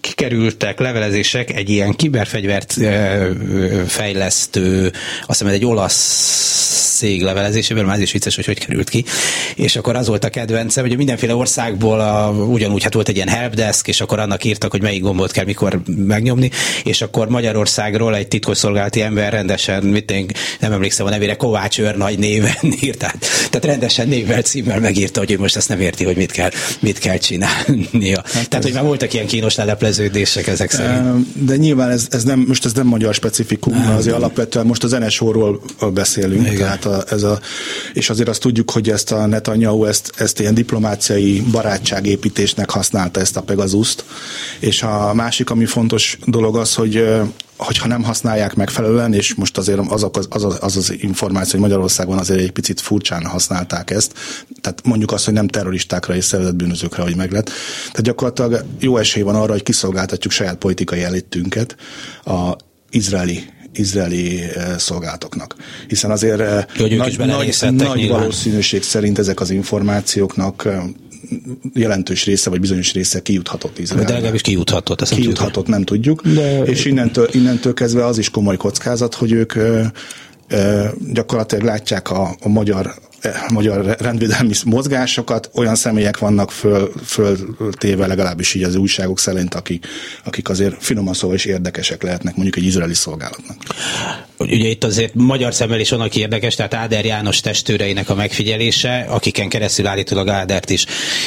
kikerültek 0.00 0.78
levelezések 0.78 1.50
egy 1.50 1.70
ilyen 1.70 1.92
kiberfegyvert 1.92 2.74
fejlesztő, 3.86 4.92
azt 5.26 5.38
hiszem 5.38 5.46
egy 5.54 5.64
olasz 5.64 6.85
cég 6.96 7.22
levelezéséből, 7.22 7.84
már 7.84 7.94
ez 7.96 8.02
is 8.02 8.12
vicces, 8.12 8.34
hogy 8.34 8.44
hogy 8.44 8.58
került 8.58 8.88
ki. 8.88 9.04
És 9.54 9.76
akkor 9.76 9.96
az 9.96 10.06
volt 10.06 10.24
a 10.24 10.28
kedvencem, 10.28 10.86
hogy 10.86 10.96
mindenféle 10.96 11.34
országból 11.34 12.00
a, 12.00 12.30
ugyanúgy 12.30 12.82
hát 12.82 12.94
volt 12.94 13.08
egy 13.08 13.16
ilyen 13.16 13.28
helpdesk, 13.28 13.88
és 13.88 14.00
akkor 14.00 14.18
annak 14.18 14.44
írtak, 14.44 14.70
hogy 14.70 14.82
melyik 14.82 15.02
gombot 15.02 15.30
kell 15.30 15.44
mikor 15.44 15.80
megnyomni, 15.96 16.50
és 16.84 17.02
akkor 17.02 17.28
Magyarországról 17.28 18.16
egy 18.16 18.28
titkosszolgálati 18.28 19.00
ember 19.02 19.32
rendesen, 19.32 19.84
mit 19.84 20.10
én, 20.10 20.26
nem 20.60 20.72
emlékszem 20.72 21.06
a 21.06 21.10
nevére, 21.10 21.34
Kovács 21.36 21.80
nagy 21.96 22.18
néven 22.18 22.56
írt, 22.84 22.98
tehát, 22.98 23.18
tehát 23.50 23.64
rendesen 23.64 24.08
névvel, 24.08 24.42
címmel 24.42 24.80
megírta, 24.80 25.20
hogy 25.20 25.32
ő 25.32 25.38
most 25.38 25.56
ezt 25.56 25.68
nem 25.68 25.80
érti, 25.80 26.04
hogy 26.04 26.16
mit 26.16 26.30
kell, 26.30 26.50
mit 26.80 26.98
kell 26.98 27.16
csinálnia. 27.16 28.22
Hát 28.24 28.48
tehát, 28.48 28.64
hogy 28.64 28.72
már 28.72 28.84
voltak 28.84 29.12
ilyen 29.12 29.26
kínos 29.26 29.54
lelepleződések 29.54 30.46
ezek 30.46 30.70
szerint. 30.70 31.44
De 31.44 31.56
nyilván 31.56 31.90
ez, 31.90 32.06
ez 32.10 32.22
nem, 32.22 32.44
most 32.48 32.64
ez 32.64 32.72
nem 32.72 32.86
magyar 32.86 33.14
specifikum, 33.14 33.74
nem. 33.74 33.96
azért 33.96 34.16
alapvetően 34.16 34.66
most 34.66 34.84
az 34.84 34.90
NSO-ról 34.90 35.60
beszélünk, 35.94 36.46
Igen. 36.46 36.56
tehát 36.56 36.84
a, 36.86 37.04
ez 37.08 37.22
a, 37.22 37.40
és 37.92 38.10
azért 38.10 38.28
azt 38.28 38.40
tudjuk, 38.40 38.70
hogy 38.70 38.90
ezt 38.90 39.12
a 39.12 39.26
Netanyahu 39.26 39.84
ezt, 39.84 40.12
ezt 40.16 40.40
ilyen 40.40 40.54
diplomáciai 40.54 41.40
barátságépítésnek 41.50 42.70
használta 42.70 43.20
ezt 43.20 43.36
a 43.36 43.42
Pegasuszt, 43.42 44.04
és 44.58 44.82
a 44.82 45.14
másik, 45.14 45.50
ami 45.50 45.64
fontos 45.64 46.18
dolog 46.24 46.56
az, 46.56 46.74
hogy 46.74 47.04
hogyha 47.56 47.88
nem 47.88 48.02
használják 48.02 48.54
megfelelően, 48.54 49.12
és 49.12 49.34
most 49.34 49.58
azért 49.58 49.78
az 49.88 50.02
az, 50.12 50.26
az, 50.30 50.44
az, 50.60 50.76
az 50.76 50.94
információ, 50.98 51.52
hogy 51.52 51.68
Magyarországon 51.68 52.18
azért 52.18 52.40
egy 52.40 52.50
picit 52.52 52.80
furcsán 52.80 53.24
használták 53.24 53.90
ezt, 53.90 54.12
tehát 54.60 54.86
mondjuk 54.86 55.12
azt, 55.12 55.24
hogy 55.24 55.34
nem 55.34 55.48
terroristákra 55.48 56.14
és 56.14 56.24
szervezetbűnözőkre, 56.24 57.02
hogy 57.02 57.16
meg 57.16 57.32
lett. 57.32 57.50
Tehát 57.86 58.02
gyakorlatilag 58.02 58.64
jó 58.80 58.96
esély 58.96 59.22
van 59.22 59.34
arra, 59.34 59.52
hogy 59.52 59.62
kiszolgáltatjuk 59.62 60.32
saját 60.32 60.56
politikai 60.56 61.02
elitünket 61.02 61.76
a 62.24 62.56
izraeli 62.90 63.54
izraeli 63.78 64.40
eh, 64.42 64.78
szolgálatoknak. 64.78 65.54
Hiszen 65.88 66.10
azért 66.10 66.40
eh, 66.40 66.64
nagy, 66.78 66.96
nagy, 66.96 67.74
nagy 67.74 68.08
valószínűség 68.08 68.82
szerint 68.82 69.18
ezek 69.18 69.40
az 69.40 69.50
információknak 69.50 70.62
eh, 70.64 70.82
jelentős 71.74 72.24
része, 72.24 72.50
vagy 72.50 72.60
bizonyos 72.60 72.92
része 72.92 73.22
kijuthatott 73.22 73.78
Izraelbe. 73.78 74.06
De 74.06 74.12
legalábbis 74.12 74.40
kijuthatott, 74.40 75.00
ezt 75.00 75.14
kijuthatott, 75.14 75.66
nem 75.66 75.82
tudjuk. 75.82 76.22
De... 76.28 76.62
És 76.62 76.84
innentől, 76.84 77.28
innentől 77.32 77.74
kezdve 77.74 78.04
az 78.04 78.18
is 78.18 78.30
komoly 78.30 78.56
kockázat, 78.56 79.14
hogy 79.14 79.32
ők 79.32 79.54
gyakorlatilag 81.12 81.64
látják 81.64 82.10
a, 82.10 82.36
a 82.40 82.48
magyar 82.48 82.94
magyar 83.52 83.96
rendvédelmi 83.98 84.52
mozgásokat, 84.64 85.50
olyan 85.54 85.74
személyek 85.74 86.18
vannak 86.18 86.50
föl, 86.50 86.92
föltéve 87.04 88.06
legalábbis 88.06 88.54
így 88.54 88.62
az 88.62 88.74
újságok 88.74 89.18
szerint, 89.18 89.54
akik, 89.54 89.86
akik 90.24 90.48
azért 90.48 90.74
finoman 90.78 91.14
szóval 91.14 91.36
is 91.36 91.44
érdekesek 91.44 92.02
lehetnek 92.02 92.34
mondjuk 92.34 92.56
egy 92.56 92.64
izraeli 92.64 92.94
szolgálatnak. 92.94 93.56
Ugye 94.38 94.68
itt 94.68 94.84
azért 94.84 95.14
magyar 95.14 95.54
szemmel 95.54 95.80
is 95.80 95.90
vannak 95.90 96.16
érdekes, 96.16 96.54
tehát 96.54 96.74
Áder 96.74 97.04
János 97.04 97.40
testőreinek 97.40 98.10
a 98.10 98.14
megfigyelése, 98.14 99.06
akiken 99.08 99.48
keresztül 99.48 99.86
állítólag 99.86 100.28
Ádert 100.28 100.70
is 100.70 100.84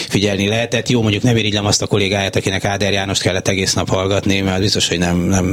figyelni 0.10 0.48
lehetett. 0.48 0.89
Jó, 0.89 1.01
mondjuk 1.01 1.24
nem 1.24 1.38
irigylem 1.38 1.65
azt 1.65 1.81
a 1.81 1.88
kollégáját, 1.88 2.36
akinek 2.36 2.65
Áder 2.65 2.91
Jánost 2.91 3.22
kellett 3.22 3.48
egész 3.48 3.74
nap 3.74 3.89
hallgatni, 3.89 4.41
mert 4.41 4.60
biztos, 4.60 4.88
hogy 4.88 5.00
nem, 5.00 5.17
nem, 5.17 5.46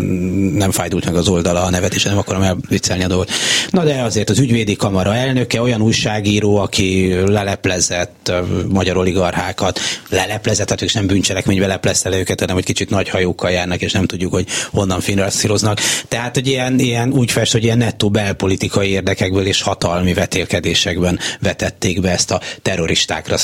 nem 0.52 0.71
fájdult 0.71 1.05
meg 1.05 1.16
az 1.16 1.28
oldala 1.28 1.62
a 1.62 1.71
nevet, 1.71 1.95
és 1.95 2.02
nem 2.02 2.19
akarom 2.19 2.43
elviccelni 2.43 3.05
a 3.05 3.09
dolgot. 3.09 3.31
Na 3.71 3.85
de 3.85 4.02
azért 4.02 4.31
az 4.31 4.38
ügyvédi 4.38 4.76
kamara 4.76 5.14
elnöke, 5.14 5.61
olyan 5.61 5.81
újságíró, 6.26 6.56
aki 6.56 7.14
leleplezett 7.26 8.33
magyar 8.68 8.97
oligarchákat, 8.97 9.80
leleplezett, 10.09 10.66
tehát 10.66 10.83
és 10.83 10.92
nem 10.92 11.06
bűncselekménybe 11.06 11.66
leplezte 11.66 12.09
le 12.09 12.18
őket, 12.18 12.40
hanem 12.40 12.54
hogy 12.54 12.64
kicsit 12.64 12.90
nagy 12.90 13.09
hajókkal 13.09 13.50
járnak, 13.50 13.80
és 13.80 13.92
nem 13.92 14.06
tudjuk, 14.06 14.33
hogy 14.33 14.47
honnan 14.71 15.00
finanszíroznak. 15.00 15.80
Tehát, 16.09 16.35
hogy 16.35 16.47
ilyen, 16.47 16.78
ilyen 16.78 17.12
úgy 17.12 17.30
fest, 17.30 17.52
hogy 17.52 17.64
ilyen 17.64 17.78
nettó 17.78 18.11
belpolitikai 18.11 18.88
érdekekből 18.88 19.47
és 19.47 19.62
hatalmi 19.62 20.14
vetélkedésekben 20.14 21.18
vetették 21.40 22.00
be 22.00 22.11
ezt 22.11 22.30
a 22.30 22.40
terroristákra, 22.62 23.37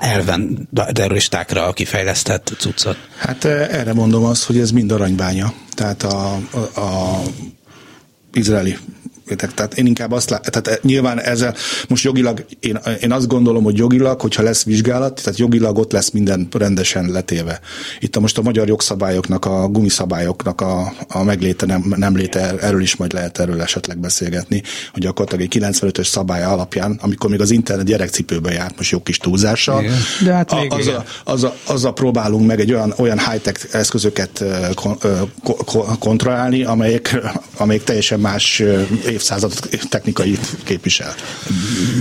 elven 0.00 0.68
terroristákra 0.92 1.72
kifejlesztett 1.72 2.52
cuccot. 2.58 2.96
Hát 3.18 3.44
erre 3.44 3.92
mondom 3.92 4.24
azt, 4.24 4.44
hogy 4.44 4.58
ez 4.58 4.70
mind 4.70 4.92
aranybánya. 4.92 5.52
Tehát 5.74 6.02
a, 6.02 6.38
a, 6.50 6.80
a 6.80 7.22
izraeli 8.32 8.76
tehát 9.36 9.74
én 9.74 9.86
inkább 9.86 10.12
azt 10.12 10.30
lát, 10.30 10.50
tehát 10.50 10.82
nyilván 10.82 11.20
ezzel 11.20 11.54
most 11.88 12.04
jogilag, 12.04 12.44
én, 12.60 12.78
én 13.00 13.12
azt 13.12 13.26
gondolom, 13.26 13.64
hogy 13.64 13.76
jogilag, 13.76 14.20
hogyha 14.20 14.42
lesz 14.42 14.64
vizsgálat, 14.64 15.20
tehát 15.22 15.38
jogilag 15.38 15.78
ott 15.78 15.92
lesz 15.92 16.10
minden 16.10 16.48
rendesen 16.50 17.10
letéve. 17.10 17.60
Itt 18.00 18.16
a 18.16 18.20
most 18.20 18.38
a 18.38 18.42
magyar 18.42 18.68
jogszabályoknak, 18.68 19.44
a 19.44 19.68
gumiszabályoknak 19.68 20.60
a, 20.60 20.92
a 21.08 21.22
megléte, 21.22 21.66
nem, 21.66 21.94
nem 21.96 22.16
léte, 22.16 22.54
erről 22.60 22.80
is 22.80 22.96
majd 22.96 23.12
lehet 23.12 23.38
erről 23.38 23.62
esetleg 23.62 23.98
beszélgetni, 23.98 24.62
hogy 24.92 25.02
gyakorlatilag 25.02 25.44
egy 25.44 25.62
95-ös 25.62 26.08
szabály 26.08 26.44
alapján, 26.44 26.98
amikor 27.02 27.30
még 27.30 27.40
az 27.40 27.50
internet 27.50 27.86
gyerekcipőben 27.86 28.52
járt, 28.52 28.76
most 28.76 28.90
jó 28.90 29.02
kis 29.02 29.18
túlzással, 29.18 29.82
igen. 29.82 29.94
De 30.24 30.32
hát 30.32 30.54
még 30.54 30.72
a, 30.72 30.76
azzal, 30.76 31.04
azzal, 31.24 31.54
azzal, 31.64 31.92
próbálunk 31.92 32.46
meg 32.46 32.60
egy 32.60 32.72
olyan, 32.72 32.94
olyan 32.96 33.18
high-tech 33.18 33.74
eszközöket 33.74 34.44
kon, 34.74 34.98
kontrollálni, 35.98 36.64
amelyek, 36.64 37.16
amelyek 37.56 37.84
teljesen 37.84 38.20
más 38.20 38.62
évszázad 39.18 39.52
technikai 39.88 40.38
képvisel. 40.64 41.14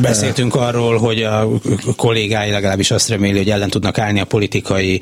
Beszéltünk 0.02 0.56
arról, 0.56 0.98
hogy 0.98 1.24
a 1.24 1.50
kollégái 1.96 2.50
legalábbis 2.50 2.92
azt 2.92 3.10
reméli, 3.10 3.38
hogy 3.38 3.50
ellen 3.50 3.70
tudnak 3.70 3.98
állni 3.98 4.20
a 4.20 4.26
politikai 4.26 5.02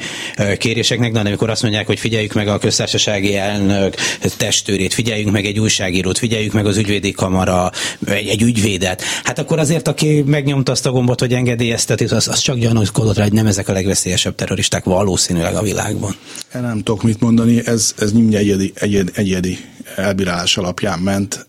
kéréseknek, 0.58 1.12
de 1.12 1.20
amikor 1.20 1.50
azt 1.50 1.62
mondják, 1.62 1.86
hogy 1.86 2.00
figyeljük 2.00 2.34
meg 2.34 2.48
a 2.48 2.58
köztársasági 2.58 3.36
elnök 3.36 3.96
testőrét, 4.38 4.94
figyeljünk 4.94 5.32
meg 5.32 5.46
egy 5.46 5.60
újságírót, 5.60 6.18
figyeljük 6.18 6.54
meg 6.54 6.66
az 6.66 6.78
ügyvédi 6.78 7.12
kamara, 7.12 7.72
egy, 8.06 8.28
egy 8.28 8.42
ügyvédet, 8.42 9.02
hát 9.24 9.40
akkor 9.40 9.60
azért, 9.60 9.88
aki 9.88 10.24
megnyomta 10.26 10.72
azt 10.72 10.86
a 10.86 10.92
gombot, 10.92 11.20
hogy 11.20 11.34
engedélyezteti, 11.34 12.04
az, 12.04 12.28
az 12.28 12.40
csak 12.40 12.58
gyanúskodott 12.58 13.16
rá, 13.16 13.24
hogy 13.24 13.34
nem 13.34 13.48
ezek 13.48 13.70
a 13.70 13.74
legveszélyesebb 13.74 14.36
terroristák 14.36 14.84
valószínűleg 14.84 15.56
a 15.56 15.62
világban. 15.62 16.16
Én 16.56 16.62
nem 16.62 16.78
tudok 16.84 17.04
mit 17.04 17.20
mondani, 17.20 17.62
ez, 17.66 17.94
ez 17.98 18.12
mindjárt 18.12 18.44
egyedi, 18.44 18.72
egyedi, 18.76 19.12
egyedi 19.14 19.58
elbírálás 19.96 20.58
alapján 20.58 21.00
ment 21.00 21.48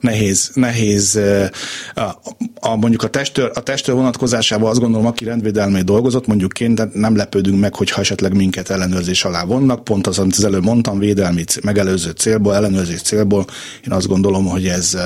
nehéz, 0.00 0.50
nehéz 0.54 1.20
a, 1.94 2.00
a, 2.60 2.76
mondjuk 2.76 3.02
a 3.02 3.08
testőr, 3.08 3.50
a 3.54 3.60
testőr 3.60 3.94
vonatkozásában 3.94 4.70
azt 4.70 4.80
gondolom, 4.80 5.06
aki 5.06 5.24
rendvédelmé 5.24 5.80
dolgozott, 5.80 6.26
mondjuk 6.26 6.60
én, 6.60 6.74
de 6.74 6.88
nem 6.92 7.16
lepődünk 7.16 7.60
meg, 7.60 7.74
hogyha 7.74 8.00
esetleg 8.00 8.34
minket 8.34 8.70
ellenőrzés 8.70 9.24
alá 9.24 9.44
vonnak, 9.44 9.84
pont 9.84 10.06
az, 10.06 10.18
amit 10.18 10.36
az 10.36 10.44
előbb 10.44 10.64
mondtam, 10.64 10.98
védelmi 10.98 11.44
megelőző 11.62 12.10
célból, 12.10 12.54
ellenőrzés 12.54 13.02
célból, 13.02 13.44
én 13.86 13.92
azt 13.92 14.06
gondolom, 14.06 14.46
hogy 14.46 14.66
ez 14.66 14.96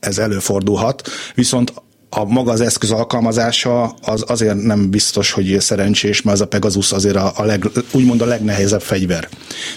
ez 0.00 0.18
előfordulhat, 0.18 1.08
viszont 1.34 1.72
a 2.10 2.24
maga 2.24 2.52
az 2.52 2.60
eszköz 2.60 2.90
alkalmazása 2.90 3.94
az 4.02 4.24
azért 4.26 4.62
nem 4.62 4.90
biztos, 4.90 5.30
hogy 5.32 5.60
szerencsés, 5.60 6.22
mert 6.22 6.36
az 6.36 6.42
a 6.42 6.46
Pegasus 6.46 6.92
azért 6.92 7.16
a, 7.16 7.32
a 7.36 7.44
leg, 7.44 7.64
úgymond 7.92 8.20
a 8.20 8.24
legnehezebb 8.24 8.80
fegyver. 8.80 9.28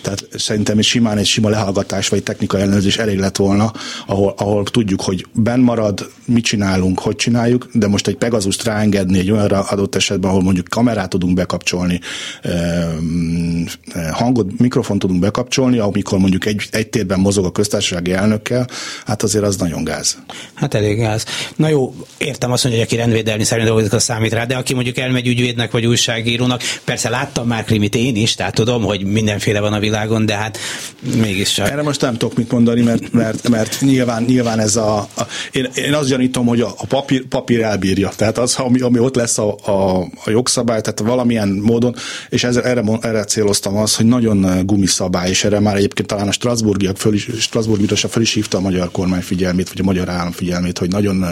Tehát 0.01 0.27
szerintem 0.35 0.77
egy 0.77 0.83
simán 0.83 1.17
egy 1.17 1.25
sima 1.25 1.49
lehallgatás 1.49 2.07
vagy 2.07 2.23
technikai 2.23 2.61
ellenőrzés 2.61 2.97
elég 2.97 3.19
lett 3.19 3.35
volna, 3.35 3.71
ahol, 4.07 4.33
ahol 4.37 4.63
tudjuk, 4.63 5.01
hogy 5.01 5.25
ben 5.33 5.59
marad, 5.59 6.11
mit 6.25 6.43
csinálunk, 6.43 7.00
hogy 7.00 7.15
csináljuk, 7.15 7.67
de 7.74 7.87
most 7.87 8.07
egy 8.07 8.15
Pegasus 8.15 8.63
ráengedni 8.63 9.19
egy 9.19 9.31
olyan 9.31 9.51
adott 9.51 9.96
esetben, 9.96 10.29
ahol 10.29 10.43
mondjuk 10.43 10.67
kamerát 10.67 11.09
tudunk 11.09 11.35
bekapcsolni, 11.35 12.00
hangot, 14.11 14.59
mikrofon 14.59 15.00
tudunk 15.00 15.19
bekapcsolni, 15.19 15.77
amikor 15.77 16.19
mondjuk 16.19 16.46
egy, 16.46 16.67
egy 16.72 16.89
térben 16.89 17.19
mozog 17.19 17.46
a 17.46 17.51
köztársasági 17.51 18.11
elnökkel, 18.11 18.67
hát 19.05 19.24
azért 19.24 19.43
az 19.43 19.55
nagyon 19.55 19.83
gáz. 19.83 20.17
Hát 20.53 20.74
elég 20.74 20.98
gáz. 20.98 21.25
Na 21.55 21.67
jó, 21.67 21.96
értem 22.24 22.51
azt 22.51 22.64
hogy 22.64 22.79
aki 22.79 22.96
rendvédelmi 22.96 23.44
szerint 23.44 23.68
dolgozik, 23.68 23.94
az 23.94 24.03
számít 24.03 24.33
rá, 24.33 24.46
de 24.46 24.55
aki 24.55 24.74
mondjuk 24.74 24.98
elmegy 24.98 25.27
ügyvédnek 25.27 25.72
vagy 25.72 25.86
újságírónak, 25.86 26.62
persze 26.83 27.09
láttam 27.09 27.48
már 27.48 27.64
krimit 27.64 27.96
én 27.96 28.16
is, 28.16 28.36
tehát 28.36 28.53
tudom, 28.53 28.83
hogy 28.83 29.05
mindenféle 29.05 29.59
van 29.59 29.74
a 29.74 29.79
világon, 29.79 30.25
de 30.25 30.36
hát 30.36 30.57
mégis 31.16 31.53
csak. 31.53 31.70
Erre 31.70 31.81
most 31.81 32.01
nem 32.01 32.18
tudok 32.18 32.38
mit 32.38 32.51
mondani, 32.51 32.81
mert, 32.81 33.12
mert, 33.12 33.50
mert 33.50 33.77
nyilván, 33.81 34.24
nyilván 34.24 34.59
ez 34.59 34.75
a, 34.75 34.98
a 34.98 35.22
én, 35.51 35.70
én 35.75 35.94
azt 35.94 36.09
gyanítom, 36.09 36.46
hogy 36.46 36.62
a, 36.62 36.74
a 36.77 36.86
papír, 36.86 37.27
papír 37.27 37.62
elbírja. 37.62 38.12
Tehát 38.16 38.38
az, 38.38 38.55
ami, 38.55 38.79
ami 38.79 39.00
ott 39.00 39.16
lesz 39.16 39.38
a, 39.38 39.55
a, 39.64 40.00
a 40.00 40.29
jogszabály, 40.29 40.81
tehát 40.81 41.00
valamilyen 41.00 41.48
módon, 41.48 41.96
és 42.29 42.44
ez, 42.44 42.55
erre, 42.55 42.83
erre 43.01 43.24
céloztam 43.24 43.77
az, 43.77 43.96
hogy 43.96 44.05
nagyon 44.05 44.66
gumiszabály, 44.66 45.29
és 45.29 45.44
erre 45.44 45.59
már 45.59 45.75
egyébként 45.75 46.07
talán 46.07 46.27
a 46.27 46.31
Strasburgiak 46.31 46.98
föl 46.98 47.14
is, 47.14 47.29
Strasburg 47.40 47.98
föl 47.98 48.22
is 48.22 48.33
hívta 48.33 48.57
a 48.57 48.62
magyar 48.62 48.92
kormány 48.92 49.22
figyelmét, 49.22 49.70
vagy 49.70 49.79
a 49.81 49.83
magyar 49.83 50.09
állam 50.09 50.31
figyelmét, 50.31 50.77
hogy 50.77 50.90
nagyon 50.90 51.25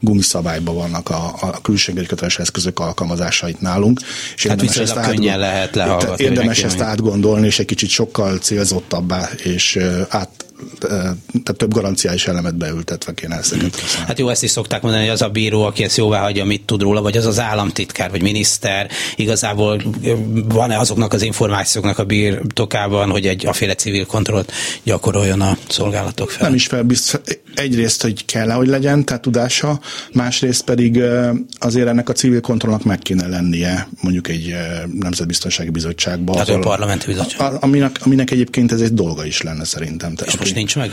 gumiszabály 0.00 0.37
szabályban 0.38 0.74
vannak 0.74 1.08
a, 1.10 1.34
a 1.40 1.60
külsőengedély 1.62 2.08
köteles 2.08 2.38
eszközök 2.38 2.78
alkalmazásait 2.78 3.60
nálunk. 3.60 4.00
És 4.34 4.46
hát 4.46 4.62
érdemes 4.62 4.76
ezt 4.76 5.00
könnyen 5.00 5.38
lehet 5.38 5.74
lehallgatni. 5.74 6.24
Érdemes 6.24 6.62
ezt 6.62 6.80
átgondolni, 6.80 7.46
és 7.46 7.58
egy 7.58 7.66
kicsit 7.66 7.88
sokkal 7.88 8.38
célzottabbá 8.38 9.28
és 9.42 9.78
át 10.08 10.48
tehát 10.78 11.56
több 11.56 11.72
garanciális 11.72 12.26
elemet 12.26 12.56
beültetve 12.56 13.14
kéne 13.14 13.36
ezeket 13.36 13.80
használni. 13.80 14.06
Hát 14.06 14.18
jó, 14.18 14.28
ezt 14.28 14.42
is 14.42 14.50
szokták 14.50 14.82
mondani, 14.82 15.02
hogy 15.02 15.12
az 15.12 15.22
a 15.22 15.28
bíró, 15.28 15.62
aki 15.62 15.84
ezt 15.84 15.96
jóvá 15.96 16.20
hagyja, 16.20 16.44
mit 16.44 16.62
tud 16.62 16.82
róla, 16.82 17.02
vagy 17.02 17.16
az 17.16 17.26
az 17.26 17.40
államtitkár, 17.40 18.10
vagy 18.10 18.22
miniszter, 18.22 18.90
igazából 19.16 19.82
van-e 20.48 20.78
azoknak 20.78 21.12
az 21.12 21.22
információknak 21.22 21.98
a 21.98 22.04
birtokában, 22.04 23.10
hogy 23.10 23.26
egy 23.26 23.46
aféle 23.46 23.74
civil 23.74 24.06
kontrollt 24.06 24.52
gyakoroljon 24.82 25.40
a 25.40 25.56
szolgálatok 25.68 26.30
fel? 26.30 26.46
Nem 26.46 26.54
is 26.54 26.66
fel, 26.66 26.82
biztos, 26.82 27.20
egyrészt, 27.54 28.02
hogy 28.02 28.24
kell 28.24 28.50
hogy 28.50 28.68
legyen, 28.68 29.04
tehát 29.04 29.22
tudása, 29.22 29.80
másrészt 30.28 30.64
pedig 30.64 31.02
azért 31.58 31.88
ennek 31.88 32.08
a 32.08 32.12
civil 32.12 32.40
kontrollnak 32.40 32.84
meg 32.84 32.98
kéne 32.98 33.26
lennie 33.26 33.88
mondjuk 34.00 34.28
egy 34.28 34.54
nemzetbiztonsági 34.92 35.70
bizottságban. 35.70 36.34
Tehát 36.34 36.48
ahol, 36.48 36.62
a 36.62 36.64
parlamenti 36.64 37.06
bizottság. 37.06 37.52
Aminek, 37.60 37.98
aminek 38.04 38.30
egyébként 38.30 38.72
ez 38.72 38.80
egy 38.80 38.94
dolga 38.94 39.24
is 39.24 39.42
lenne 39.42 39.64
szerintem. 39.64 40.14
És 40.24 40.36
most 40.36 40.54
nincs 40.54 40.76
meg? 40.76 40.90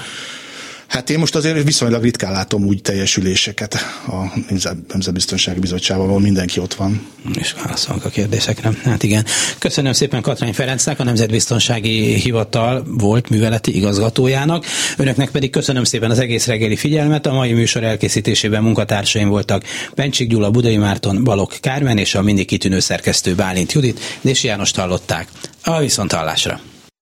Hát 0.87 1.09
én 1.09 1.19
most 1.19 1.35
azért 1.35 1.63
viszonylag 1.63 2.03
ritkán 2.03 2.31
látom 2.31 2.65
úgy 2.65 2.81
teljesüléseket 2.81 3.73
a 4.07 4.39
Nemzetbiztonsági 4.87 5.59
Bizottságban, 5.59 6.07
ahol 6.07 6.19
mindenki 6.19 6.59
ott 6.59 6.73
van. 6.73 7.07
És 7.39 7.53
válaszolunk 7.63 8.05
a 8.05 8.09
kérdésekre. 8.09 8.71
Hát 8.83 9.03
igen. 9.03 9.25
Köszönöm 9.59 9.93
szépen 9.93 10.21
Katrány 10.21 10.53
Ferencnek, 10.53 10.99
a 10.99 11.03
Nemzetbiztonsági 11.03 12.13
Hivatal 12.13 12.83
volt 12.87 13.29
műveleti 13.29 13.75
igazgatójának. 13.75 14.65
Önöknek 14.97 15.29
pedig 15.29 15.49
köszönöm 15.49 15.83
szépen 15.83 16.11
az 16.11 16.19
egész 16.19 16.45
reggeli 16.45 16.75
figyelmet. 16.75 17.25
A 17.25 17.33
mai 17.33 17.53
műsor 17.53 17.83
elkészítésében 17.83 18.63
munkatársaim 18.63 19.29
voltak 19.29 19.63
Pencsik 19.95 20.29
Gyula, 20.29 20.51
Budai 20.51 20.77
Márton, 20.77 21.23
Balok 21.23 21.57
Kármen 21.61 21.97
és 21.97 22.15
a 22.15 22.21
mindig 22.21 22.45
kitűnő 22.45 22.79
szerkesztő 22.79 23.35
Bálint 23.35 23.71
Judit, 23.71 23.99
és 24.21 24.43
János 24.43 24.71
hallották. 24.71 25.27
A 25.63 25.79
viszonthallásra. 25.79 26.59